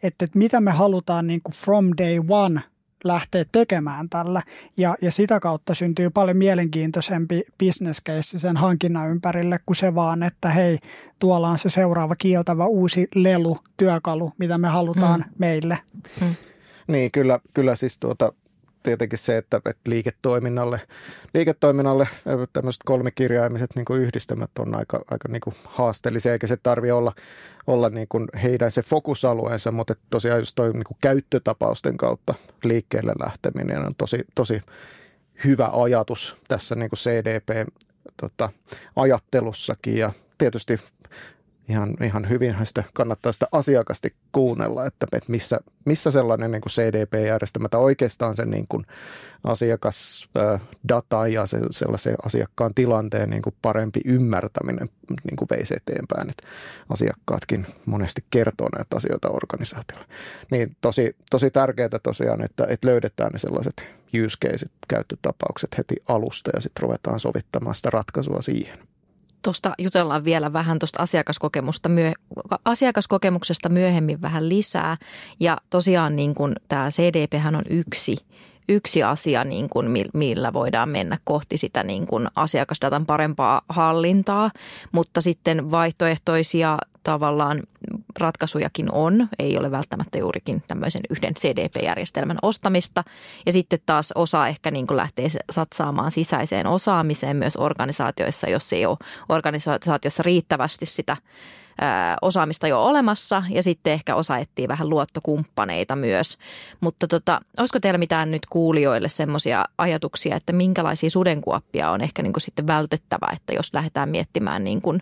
että, 0.04 0.26
että 0.26 0.38
mitä 0.38 0.62
me 0.62 0.71
halutaan 0.71 1.28
niin 1.28 1.41
kuin 1.41 1.54
from 1.54 1.89
day 1.98 2.21
one 2.30 2.62
lähteä 3.04 3.45
tekemään 3.52 4.10
tällä. 4.10 4.41
Ja, 4.78 4.95
ja 5.02 5.12
sitä 5.12 5.39
kautta 5.39 5.74
syntyy 5.74 6.10
paljon 6.10 6.38
mielenkiintoisempi 6.38 7.43
business 7.60 8.02
case 8.04 8.39
sen 8.39 8.58
hankinnan 8.58 9.10
ympärille 9.10 9.60
kuin 9.65 9.76
se 9.76 9.95
vaan, 9.95 10.24
että 10.24 10.50
hei, 10.50 10.78
tuolla 11.19 11.50
on 11.50 11.58
se 11.58 11.69
seuraava 11.69 12.15
kieltävä 12.15 12.65
uusi 12.65 13.08
lelu, 13.15 13.58
työkalu, 13.78 14.32
mitä 14.38 14.58
me 14.58 14.67
halutaan 14.67 15.21
hmm. 15.21 15.34
meille. 15.38 15.78
Hmm. 16.19 16.36
Niin, 16.88 17.12
kyllä, 17.12 17.39
kyllä 17.54 17.76
siis 17.76 18.00
tuota, 18.00 18.34
tietenkin 18.86 19.19
se, 19.19 19.38
että, 19.38 19.58
että 19.58 19.91
liiketoiminnalle, 19.91 20.82
liiketoiminnalle 21.34 22.08
tämmöiset 22.54 22.82
kolmikirjaimiset 22.86 23.76
niin 23.76 23.86
kuin 23.86 24.02
yhdistelmät 24.02 24.52
on 24.60 24.76
aika, 24.76 25.02
aika 25.12 25.28
niin 25.28 25.41
kuin 25.41 25.56
haasteellisia, 25.63 26.32
eikä 26.32 26.48
se 26.48 26.58
tarvi 26.58 26.91
olla, 26.91 27.13
olla 27.67 27.89
niin 27.89 28.08
kuin 28.10 28.28
heidän 28.43 28.71
se 28.71 28.82
fokusalueensa, 28.82 29.71
mutta 29.71 29.95
tosiaan 30.10 30.39
just 30.39 30.56
toi 30.56 30.74
niin 30.74 30.84
kuin 30.84 30.98
käyttötapausten 31.02 31.98
kautta 31.98 32.34
liikkeelle 32.63 33.13
lähteminen 33.19 33.86
on 33.86 33.91
tosi, 33.98 34.26
tosi 34.36 34.62
hyvä 35.43 35.69
ajatus 35.74 36.36
tässä 36.48 36.76
niin 36.76 36.89
kuin 36.89 36.98
CDP 36.98 37.69
tota, 38.21 38.50
ajattelussakin. 38.95 39.98
Ja 39.98 40.13
tietysti 40.38 40.80
ihan, 41.69 41.93
ihan 42.04 42.30
hyvin 42.30 42.56
sitä 42.63 42.84
kannattaa 42.93 43.32
sitä 43.32 43.47
asiakasti 43.51 44.13
kuunnella, 44.32 44.86
että, 44.86 45.08
että 45.12 45.32
missä, 45.32 45.60
missä 45.86 46.12
sellainen 46.12 46.51
niin 46.51 46.62
kuin 46.62 46.71
CDP-järjestelmä 46.71 47.69
tai 47.69 47.82
oikeastaan 47.82 48.36
sen 48.36 48.49
niin 48.49 48.65
kuin 48.69 48.86
asiakasdata 49.43 51.28
ja 51.28 51.45
se, 51.45 51.60
sellaisen 51.71 52.15
asiakkaan 52.25 52.73
tilanteen 52.73 53.30
niin 53.30 53.41
kuin 53.41 53.56
parempi 53.62 54.01
ymmärtäminen 54.06 54.89
niin 55.23 55.36
kuin 55.36 55.47
veisi 55.51 55.75
eteenpäin, 55.75 56.30
että 56.30 56.47
asiakkaatkin 56.89 57.65
monesti 57.86 58.23
kertoo 58.30 58.69
näitä 58.75 58.95
asioita 58.95 59.30
organisaatiolle. 59.30 60.06
Niin 60.51 60.78
tosi, 60.82 61.15
tosi 61.32 61.51
tärkeää 61.51 61.89
tosiaan, 62.04 62.43
että, 62.43 62.67
että 62.69 62.88
löydetään 62.88 63.32
ne 63.32 63.39
sellaiset 63.39 63.89
use 64.25 64.38
case 64.45 64.65
käyttötapaukset 64.88 65.78
heti 65.78 65.95
alusta 66.08 66.51
ja 66.54 66.62
sitten 66.62 66.82
ruvetaan 66.84 67.19
sovittamaan 67.19 67.75
sitä 67.75 67.89
ratkaisua 67.89 68.41
siihen 68.41 68.78
tuosta 69.46 69.74
jutellaan 69.78 70.24
vielä 70.24 70.54
vähän 70.54 70.80
tuosta 70.80 71.04
asiakaskokemusta 71.04 71.90
myö, 71.90 72.12
asiakaskokemuksesta 72.66 73.70
myöhemmin 73.70 74.22
vähän 74.22 74.50
lisää. 74.50 74.98
Ja 75.40 75.58
tosiaan 75.70 76.16
niin 76.16 76.36
kuin 76.36 76.56
tämä 76.68 76.90
CDP 76.90 77.34
on 77.48 77.62
yksi, 77.70 78.16
yksi 78.70 79.04
asia, 79.04 79.44
niin 79.44 79.70
kuin 79.70 79.88
millä 80.14 80.54
voidaan 80.54 80.90
mennä 80.90 81.18
kohti 81.24 81.58
sitä 81.58 81.84
niin 81.84 82.08
kuin 82.08 82.28
asiakasdatan 82.36 83.06
parempaa 83.06 83.62
hallintaa, 83.70 84.52
mutta 84.92 85.22
sitten 85.22 85.72
vaihtoehtoisia 85.72 86.78
tavallaan 87.04 87.64
ratkaisujakin 88.19 88.91
on. 88.91 89.28
Ei 89.39 89.58
ole 89.58 89.71
välttämättä 89.71 90.17
juurikin 90.17 90.63
tämmöisen 90.67 91.01
yhden 91.10 91.34
CDP-järjestelmän 91.34 92.38
ostamista. 92.41 93.04
Ja 93.45 93.51
sitten 93.51 93.80
taas 93.86 94.12
osa 94.15 94.47
ehkä 94.47 94.71
niin 94.71 94.88
kuin 94.88 94.97
lähtee 94.97 95.28
satsaamaan 95.51 96.12
sisäiseen 96.12 96.67
osaamiseen 96.67 97.38
myös 97.38 97.56
organisaatioissa, 97.58 98.49
jos 98.49 98.73
ei 98.73 98.86
ole 98.86 98.97
organisaatiossa 99.30 100.23
riittävästi 100.23 100.86
sitä 100.86 101.17
osaamista 102.21 102.67
jo 102.67 102.84
olemassa 102.84 103.43
ja 103.49 103.63
sitten 103.63 103.93
ehkä 103.93 104.15
osa 104.15 104.38
etsii 104.38 104.67
vähän 104.67 104.89
luottokumppaneita 104.89 105.95
myös. 105.95 106.38
Mutta 106.82 107.08
tota, 107.08 107.41
olisiko 107.58 107.80
teillä 107.80 107.97
mitään 107.97 108.32
nyt 108.32 108.45
kuulijoille 108.45 109.10
semmoisia 109.10 109.65
ajatuksia, 109.78 110.36
että 110.36 110.54
minkälaisia 110.54 111.10
sudenkuoppia 111.10 111.91
on 111.91 112.01
ehkä 112.01 112.21
niin 112.21 112.34
kuin 112.34 112.41
sitten 112.41 112.67
vältettävä, 112.67 113.28
että 113.34 113.54
jos 113.54 113.73
lähdetään 113.73 114.10
miettimään 114.10 114.63
niin 114.63 114.82
kuin 114.82 115.01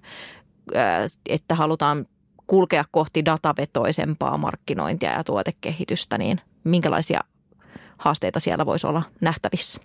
että 1.30 1.56
halutaan 1.56 2.06
kulkea 2.48 2.86
kohti 2.92 3.26
datavetoisempaa 3.26 4.38
markkinointia 4.38 5.12
ja 5.12 5.24
tuotekehitystä, 5.24 6.18
niin 6.18 6.42
minkälaisia 6.64 7.20
haasteita 7.98 8.40
siellä 8.40 8.66
voisi 8.66 8.88
olla 8.88 9.04
nähtävissä? 9.22 9.82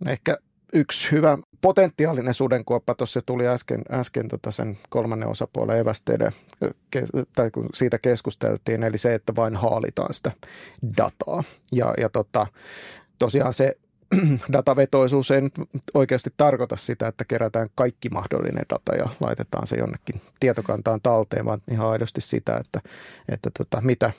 No 0.00 0.10
ehkä 0.10 0.38
yksi 0.72 1.12
hyvä 1.12 1.38
potentiaalinen 1.60 2.34
sudenkuoppa 2.34 2.94
tuossa 2.94 3.20
tuli 3.26 3.46
äsken, 3.46 3.82
äsken 3.90 4.28
tota 4.28 4.50
sen 4.50 4.78
kolmannen 4.88 5.28
osapuolen 5.28 5.78
evästeiden, 5.78 6.32
tai 7.34 7.50
kun 7.50 7.68
siitä 7.74 7.98
keskusteltiin, 7.98 8.82
eli 8.82 8.98
se, 8.98 9.14
että 9.14 9.36
vain 9.36 9.56
haalitaan 9.56 10.14
sitä 10.14 10.32
dataa. 10.96 11.44
Ja, 11.72 11.94
ja 11.98 12.08
tota, 12.08 12.46
tosiaan 13.18 13.54
se 13.54 13.76
datavetoisuus 14.52 15.30
ei 15.30 15.40
nyt 15.40 15.54
oikeasti 15.94 16.30
tarkoita 16.36 16.76
sitä, 16.76 17.08
että 17.08 17.24
kerätään 17.24 17.68
kaikki 17.74 18.08
mahdollinen 18.08 18.64
data 18.70 18.94
ja 18.94 19.08
laitetaan 19.20 19.66
se 19.66 19.76
jonnekin 19.76 20.20
tietokantaan 20.40 21.00
talteen, 21.02 21.44
vaan 21.44 21.60
ihan 21.70 21.88
aidosti 21.88 22.20
sitä, 22.20 22.56
että, 22.56 22.80
että 23.28 23.50
tota, 23.58 23.80
mitä, 23.80 24.12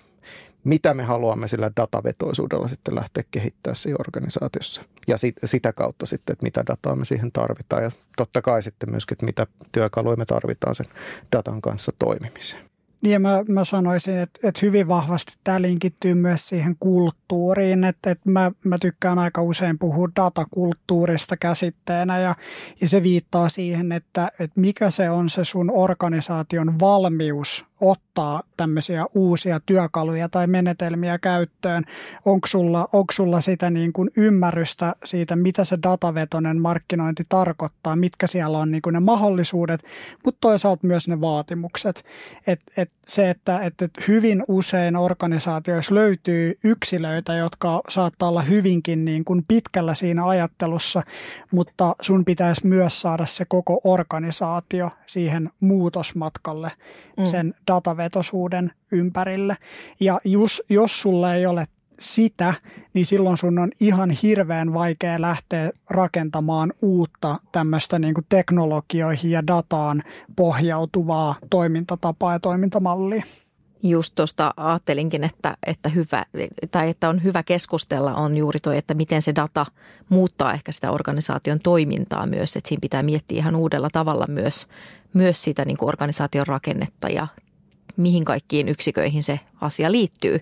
mitä 0.64 0.94
me 0.94 1.04
haluamme 1.04 1.48
sillä 1.48 1.72
datavetoisuudella 1.76 2.68
sitten 2.68 2.96
lähteä 2.96 3.24
kehittämään 3.32 3.76
siinä 3.76 3.98
organisaatiossa. 4.00 4.84
Ja 5.08 5.18
sit, 5.18 5.36
sitä 5.46 5.74
kautta 5.74 6.06
sitten, 6.06 6.34
että 6.34 6.44
mitä 6.44 6.64
dataa 6.68 6.96
me 6.96 7.06
siihen 7.06 7.32
tarvitaan 7.32 7.84
ja 7.84 7.92
totta 8.18 8.42
kai 8.42 8.62
sitten 8.62 8.92
myöskin, 8.92 9.16
että 9.16 9.26
mitä 9.26 9.48
työkaluja 9.72 10.16
me 10.16 10.26
tarvitaan 10.26 10.76
sen 10.76 10.86
datan 11.32 11.62
kanssa 11.62 11.92
toimimiseen. 12.00 12.77
Niin 13.02 13.14
ja 13.14 13.20
mä, 13.20 13.44
mä 13.48 13.64
sanoisin, 13.64 14.18
että, 14.18 14.48
että 14.48 14.60
hyvin 14.64 14.88
vahvasti 14.88 15.34
tämä 15.44 15.62
linkittyy 15.62 16.14
myös 16.14 16.50
siihen 16.50 16.76
kulttuuriin, 16.80 17.84
että, 17.84 18.12
että 18.12 18.30
mä, 18.30 18.52
mä 18.64 18.78
tykkään 18.82 19.20
aika 19.20 19.42
usein 19.42 19.80
puhua 19.80 20.08
datakulttuurista 20.16 21.38
käsitteenä 21.38 22.20
ja, 22.20 22.36
ja 22.82 22.88
se 22.88 23.04
viittaa 23.04 23.50
siihen, 23.50 23.92
että, 23.92 24.32
että 24.40 24.60
mikä 24.60 24.90
se 24.90 25.10
on 25.10 25.30
se 25.30 25.44
sun 25.44 25.72
organisaation 25.72 26.80
valmius 26.80 27.67
ottaa 27.82 28.44
tämmöisiä 28.58 29.06
uusia 29.16 29.60
työkaluja 29.66 30.30
tai 30.30 30.48
menetelmiä 30.48 31.18
käyttöön? 31.18 31.84
Onko 32.26 32.48
sulla, 32.48 32.90
onko 32.94 33.14
sulla 33.14 33.42
sitä 33.42 33.70
niin 33.70 33.94
kuin 33.94 34.10
ymmärrystä 34.18 34.96
siitä, 35.06 35.36
mitä 35.36 35.64
se 35.64 35.78
datavetoinen 35.84 36.62
markkinointi 36.62 37.24
tarkoittaa, 37.30 37.96
mitkä 37.96 38.28
siellä 38.28 38.58
on 38.58 38.72
niin 38.72 38.82
kuin 38.82 38.94
ne 38.94 39.00
mahdollisuudet, 39.00 39.84
mutta 40.26 40.38
toisaalta 40.42 40.88
myös 40.88 41.08
ne 41.08 41.22
vaatimukset. 41.22 42.06
Et, 42.48 42.60
et 42.78 42.92
se, 43.06 43.30
että 43.30 43.60
et, 43.60 43.82
et 43.82 43.92
hyvin 44.08 44.44
usein 44.48 44.96
organisaatioissa 44.96 45.96
löytyy 45.96 46.58
yksilöitä, 46.64 47.34
jotka 47.34 47.82
saattaa 47.90 48.30
olla 48.30 48.42
hyvinkin 48.42 49.06
niin 49.06 49.26
kuin 49.26 49.46
pitkällä 49.48 49.94
siinä 49.94 50.28
ajattelussa, 50.28 51.02
mutta 51.52 51.96
sun 52.02 52.26
pitäisi 52.26 52.68
myös 52.68 53.02
saada 53.02 53.26
se 53.26 53.46
koko 53.46 53.82
organisaatio 53.84 54.92
siihen 55.06 55.50
muutosmatkalle 55.60 56.72
mm. 57.18 57.26
Datavetosuuden 57.68 58.72
ympärille. 58.92 59.56
Ja 60.00 60.20
just, 60.24 60.60
jos 60.70 61.02
sulla 61.02 61.34
ei 61.34 61.46
ole 61.46 61.68
sitä, 62.00 62.54
niin 62.94 63.06
silloin 63.06 63.38
sun 63.38 63.60
on 63.60 63.72
ihan 63.80 64.10
hirveän 64.10 64.74
vaikea 64.74 65.22
lähteä 65.22 65.72
rakentamaan 65.90 66.74
uutta 66.82 67.36
tämmöistä 67.52 68.00
niin 68.00 68.14
teknologioihin 68.30 69.32
ja 69.32 69.48
dataan 69.48 70.04
pohjautuvaa 70.36 71.36
toimintatapaa 71.50 72.34
ja 72.34 72.40
toimintamallia. 72.40 73.24
Just 73.84 74.16
tuosta 74.16 74.54
ajattelinkin, 74.58 75.24
että, 75.24 75.58
että, 75.66 75.90
hyvä, 75.90 76.26
tai 76.72 76.90
että 76.90 77.10
on 77.10 77.24
hyvä 77.24 77.44
keskustella 77.44 78.16
on 78.16 78.38
juuri 78.38 78.60
toi, 78.60 78.78
että 78.78 78.94
miten 78.94 79.22
se 79.22 79.36
data 79.36 79.66
muuttaa 80.10 80.54
ehkä 80.54 80.72
sitä 80.72 80.92
organisaation 80.92 81.60
toimintaa 81.60 82.26
myös. 82.26 82.56
Että 82.56 82.68
siinä 82.68 82.82
pitää 82.82 83.04
miettiä 83.04 83.38
ihan 83.38 83.56
uudella 83.56 83.90
tavalla 83.94 84.26
myös, 84.30 84.68
myös 85.14 85.44
sitä 85.44 85.66
niin 85.66 85.78
kuin 85.78 85.90
organisaation 85.90 86.48
rakennetta 86.48 87.10
ja 87.10 87.28
mihin 87.98 88.26
kaikkiin 88.26 88.70
yksiköihin 88.70 89.24
se 89.24 89.40
asia 89.62 89.92
liittyy. 89.92 90.40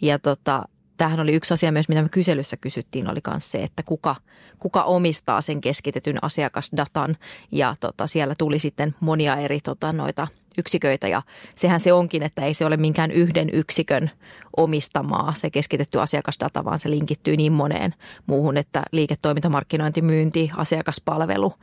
Ja 0.00 0.18
tota, 0.18 0.62
tämähän 0.96 1.20
oli 1.20 1.34
yksi 1.34 1.54
asia 1.54 1.72
myös, 1.72 1.88
mitä 1.88 2.02
me 2.02 2.08
kyselyssä 2.08 2.56
kysyttiin, 2.56 3.10
oli 3.10 3.20
myös 3.26 3.50
se, 3.50 3.62
että 3.62 3.82
kuka, 3.82 4.16
kuka 4.58 4.82
omistaa 4.82 5.40
sen 5.40 5.60
keskitetyn 5.60 6.24
asiakasdatan. 6.24 7.16
Ja 7.52 7.74
tota, 7.80 8.06
siellä 8.06 8.34
tuli 8.38 8.58
sitten 8.58 8.94
monia 9.00 9.36
eri 9.36 9.60
tota, 9.60 9.92
noita 9.92 10.28
yksiköitä 10.58 11.08
ja 11.08 11.22
sehän 11.54 11.80
se 11.80 11.92
onkin, 11.92 12.22
että 12.22 12.42
ei 12.42 12.54
se 12.54 12.64
ole 12.64 12.76
minkään 12.76 13.10
yhden 13.10 13.50
yksikön 13.52 14.10
omistamaa 14.56 15.32
se 15.36 15.50
keskitetty 15.50 16.00
asiakasdata, 16.00 16.64
vaan 16.64 16.78
se 16.78 16.90
linkittyy 16.90 17.36
niin 17.36 17.52
moneen 17.52 17.94
muuhun, 18.26 18.56
että 18.56 18.82
liiketoiminta, 18.92 19.48
markkinointi, 19.48 20.02
myynti, 20.02 20.50
asiakaspalvelu– 20.56 21.52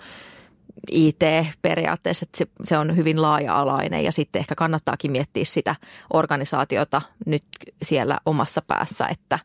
IT 0.91 1.21
periaatteessa, 1.61 2.23
että 2.23 2.37
se, 2.37 2.47
se 2.65 2.77
on 2.77 2.95
hyvin 2.95 3.21
laaja-alainen 3.21 4.03
ja 4.03 4.11
sitten 4.11 4.39
ehkä 4.39 4.55
kannattaakin 4.55 5.11
miettiä 5.11 5.45
sitä 5.45 5.75
organisaatiota 6.13 7.01
nyt 7.25 7.43
siellä 7.81 8.19
omassa 8.25 8.61
päässä, 8.61 9.05
että, 9.05 9.39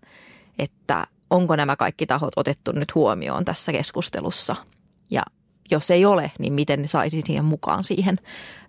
että 0.58 1.06
onko 1.30 1.56
nämä 1.56 1.76
kaikki 1.76 2.06
tahot 2.06 2.32
otettu 2.36 2.72
nyt 2.72 2.94
huomioon 2.94 3.44
tässä 3.44 3.72
keskustelussa 3.72 4.56
ja 5.10 5.22
jos 5.70 5.90
ei 5.90 6.04
ole, 6.04 6.30
niin 6.38 6.52
miten 6.52 6.88
saisi 6.88 7.20
siihen 7.24 7.44
mukaan 7.44 7.84
siihen 7.84 8.18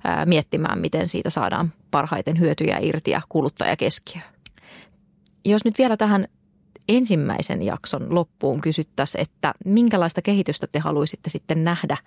ää, 0.04 0.26
miettimään, 0.26 0.80
miten 0.80 1.10
siitä 1.10 1.30
saadaan 1.30 1.74
parhaiten 1.92 2.40
hyötyjä 2.40 2.78
irti 2.82 3.12
ja 3.12 3.22
kuluttajakeskiöön. 3.30 4.26
Jos 5.46 5.66
nyt 5.66 5.78
vielä 5.78 5.98
tähän 5.98 6.28
ensimmäisen 6.90 7.62
jakson 7.62 8.16
loppuun 8.16 8.62
kysyttäisiin, 8.62 9.22
että 9.22 9.54
minkälaista 9.66 10.22
kehitystä 10.22 10.68
te 10.68 10.80
haluaisitte 10.80 11.30
sitten 11.30 11.64
nähdä 11.64 11.98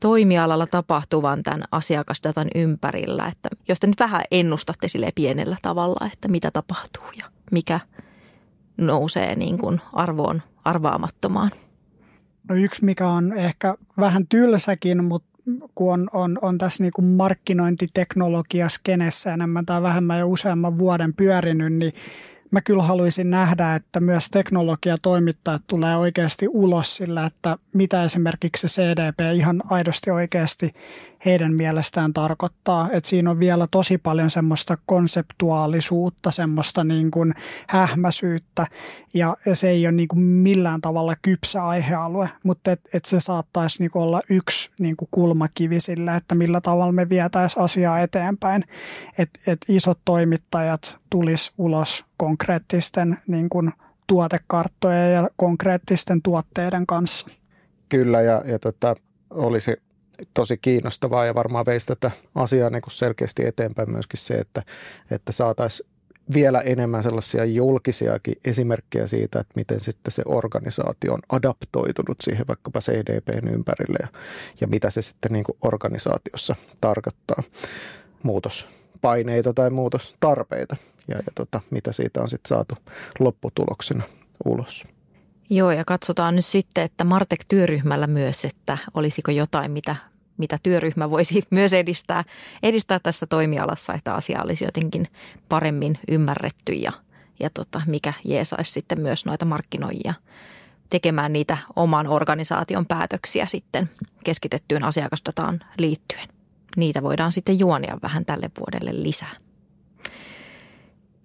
toimialalla 0.00 0.66
tapahtuvan 0.66 1.42
tämän 1.42 1.64
asiakasdatan 1.72 2.48
ympärillä, 2.54 3.26
että 3.26 3.48
jos 3.68 3.80
te 3.80 3.86
nyt 3.86 4.00
vähän 4.00 4.22
ennustatte 4.30 4.88
sille 4.88 5.12
pienellä 5.14 5.56
tavalla, 5.62 6.06
että 6.12 6.28
mitä 6.28 6.50
tapahtuu 6.50 7.04
ja 7.18 7.24
mikä 7.50 7.80
nousee 8.78 9.34
niin 9.34 9.58
kuin 9.58 9.80
arvoon 9.92 10.42
arvaamattomaan. 10.64 11.50
No 12.48 12.54
yksi, 12.54 12.84
mikä 12.84 13.08
on 13.08 13.32
ehkä 13.32 13.74
vähän 13.98 14.26
tylsäkin, 14.26 15.04
mutta 15.04 15.30
kun 15.74 15.92
on, 15.92 16.10
on, 16.12 16.38
on 16.42 16.58
tässä 16.58 16.82
niin 16.82 16.92
kuin 16.92 17.04
markkinointiteknologiaskenessä 17.04 19.34
enemmän 19.34 19.66
tai 19.66 19.82
vähemmän 19.82 20.18
jo 20.18 20.28
useamman 20.28 20.78
vuoden 20.78 21.14
pyörinyt, 21.14 21.72
niin 21.72 21.92
mä 22.50 22.60
kyllä 22.60 22.82
haluaisin 22.82 23.30
nähdä, 23.30 23.74
että 23.74 24.00
myös 24.00 24.30
teknologiatoimittajat 24.30 25.62
tulee 25.66 25.96
oikeasti 25.96 26.48
ulos 26.48 26.96
sillä, 26.96 27.26
että 27.26 27.56
mitä 27.72 28.04
esimerkiksi 28.04 28.68
se 28.68 28.82
CDP 28.82 29.20
ihan 29.34 29.62
aidosti 29.70 30.10
oikeasti 30.10 30.70
heidän 31.24 31.54
mielestään 31.54 32.12
tarkoittaa. 32.12 32.88
Että 32.92 33.08
siinä 33.08 33.30
on 33.30 33.38
vielä 33.38 33.66
tosi 33.70 33.98
paljon 33.98 34.30
semmoista 34.30 34.78
konseptuaalisuutta, 34.86 36.30
semmoista 36.30 36.84
niin 36.84 37.10
kuin 37.10 37.34
hähmäsyyttä 37.68 38.66
ja, 39.14 39.36
se 39.54 39.68
ei 39.68 39.86
ole 39.86 39.92
niin 39.92 40.08
kuin 40.08 40.20
millään 40.20 40.80
tavalla 40.80 41.14
kypsä 41.22 41.64
aihealue, 41.66 42.30
mutta 42.42 42.72
et, 42.72 42.80
et 42.94 43.04
se 43.04 43.20
saattaisi 43.20 43.78
niin 43.78 43.90
kuin 43.90 44.02
olla 44.02 44.22
yksi 44.30 44.70
niin 44.78 44.96
kuin 44.96 45.08
kulmakivi 45.10 45.80
sillä, 45.80 46.16
että 46.16 46.34
millä 46.34 46.60
tavalla 46.60 46.92
me 46.92 47.08
vietäisiin 47.08 47.64
asiaa 47.64 48.00
eteenpäin. 48.00 48.64
Että 49.18 49.40
et 49.46 49.58
isot 49.68 49.98
toimittajat 50.04 51.00
tulis 51.10 51.52
ulos 51.58 52.04
konkreettisten 52.16 53.18
niin 53.26 53.48
kuin 53.48 53.72
tuotekarttojen 54.06 55.14
ja 55.14 55.28
konkreettisten 55.36 56.22
tuotteiden 56.22 56.86
kanssa. 56.86 57.28
Kyllä 57.88 58.20
ja, 58.20 58.42
ja 58.46 58.58
tota, 58.58 58.96
olisi 59.30 59.76
tosi 60.34 60.58
kiinnostavaa 60.58 61.26
ja 61.26 61.34
varmaan 61.34 61.66
veisi 61.66 61.86
tätä 61.86 62.10
asiaa 62.34 62.70
niin 62.70 62.82
kuin 62.82 62.92
selkeästi 62.92 63.46
eteenpäin 63.46 63.90
myöskin 63.90 64.20
se, 64.20 64.34
että, 64.34 64.62
että 65.10 65.32
saataisiin 65.32 65.90
vielä 66.34 66.60
enemmän 66.60 67.02
sellaisia 67.02 67.44
julkisiakin 67.44 68.34
esimerkkejä 68.44 69.06
siitä, 69.06 69.40
että 69.40 69.52
miten 69.56 69.80
sitten 69.80 70.12
se 70.12 70.22
organisaatio 70.26 71.12
on 71.12 71.20
adaptoitunut 71.28 72.16
siihen 72.20 72.46
vaikkapa 72.48 72.80
CDPn 72.80 73.48
ympärille 73.48 73.98
ja, 74.00 74.08
ja 74.60 74.66
mitä 74.66 74.90
se 74.90 75.02
sitten 75.02 75.32
niin 75.32 75.44
kuin 75.44 75.58
organisaatiossa 75.62 76.56
tarkoittaa. 76.80 77.42
Muutospaineita 78.22 79.52
tai 79.52 79.70
muutostarpeita 79.70 80.76
ja, 81.08 81.16
ja 81.16 81.32
tota, 81.34 81.60
mitä 81.70 81.92
siitä 81.92 82.22
on 82.22 82.28
sitten 82.28 82.48
saatu 82.48 82.74
lopputuloksena 83.18 84.02
ulos. 84.44 84.84
Joo, 85.50 85.70
ja 85.70 85.84
katsotaan 85.84 86.36
nyt 86.36 86.44
sitten, 86.44 86.84
että 86.84 87.04
Martek-työryhmällä 87.04 88.06
myös, 88.06 88.44
että 88.44 88.78
olisiko 88.94 89.30
jotain, 89.30 89.70
mitä 89.70 89.96
mitä 90.40 90.58
työryhmä 90.62 91.10
voisi 91.10 91.42
myös 91.50 91.74
edistää, 91.74 92.24
edistää 92.62 92.98
tässä 92.98 93.26
toimialassa, 93.26 93.94
että 93.94 94.14
asia 94.14 94.42
olisi 94.42 94.64
jotenkin 94.64 95.06
paremmin 95.48 95.98
ymmärretty 96.08 96.72
ja, 96.72 96.92
ja 97.40 97.50
tota, 97.50 97.82
mikä 97.86 98.12
jeesaisi 98.24 98.72
sitten 98.72 99.00
myös 99.00 99.26
noita 99.26 99.44
markkinoijia 99.44 100.14
tekemään 100.88 101.32
niitä 101.32 101.58
oman 101.76 102.06
organisaation 102.06 102.86
päätöksiä 102.86 103.46
sitten 103.46 103.90
keskitettyyn 104.24 104.84
asiakasdataan 104.84 105.60
liittyen. 105.78 106.28
Niitä 106.76 107.02
voidaan 107.02 107.32
sitten 107.32 107.58
juonia 107.58 107.98
vähän 108.02 108.24
tälle 108.24 108.50
vuodelle 108.58 109.02
lisää. 109.02 109.49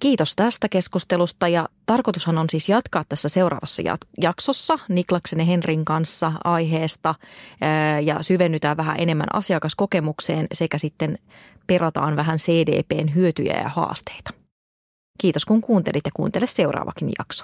Kiitos 0.06 0.36
tästä 0.36 0.70
keskustelusta 0.70 1.48
ja 1.48 1.70
tarkoitushan 1.86 2.38
on 2.38 2.50
siis 2.50 2.70
jatkaa 2.70 3.04
tässä 3.10 3.30
seuraavassa 3.30 3.84
jaksossa 4.22 4.80
Niklaksen 4.90 5.40
ja 5.40 5.46
Henrin 5.46 5.86
kanssa 5.86 6.32
aiheesta 6.44 7.16
ja 8.04 8.24
syvennytään 8.24 8.78
vähän 8.78 9.00
enemmän 9.00 9.36
asiakaskokemukseen 9.36 10.48
sekä 10.54 10.78
sitten 10.78 11.18
perataan 11.68 12.16
vähän 12.16 12.38
CDPn 12.38 13.16
hyötyjä 13.16 13.60
ja 13.62 13.70
haasteita. 13.70 14.32
Kiitos 15.22 15.46
kun 15.46 15.62
kuuntelit 15.62 16.06
ja 16.06 16.12
kuuntele 16.14 16.48
seuraavakin 16.48 17.10
jakso. 17.20 17.44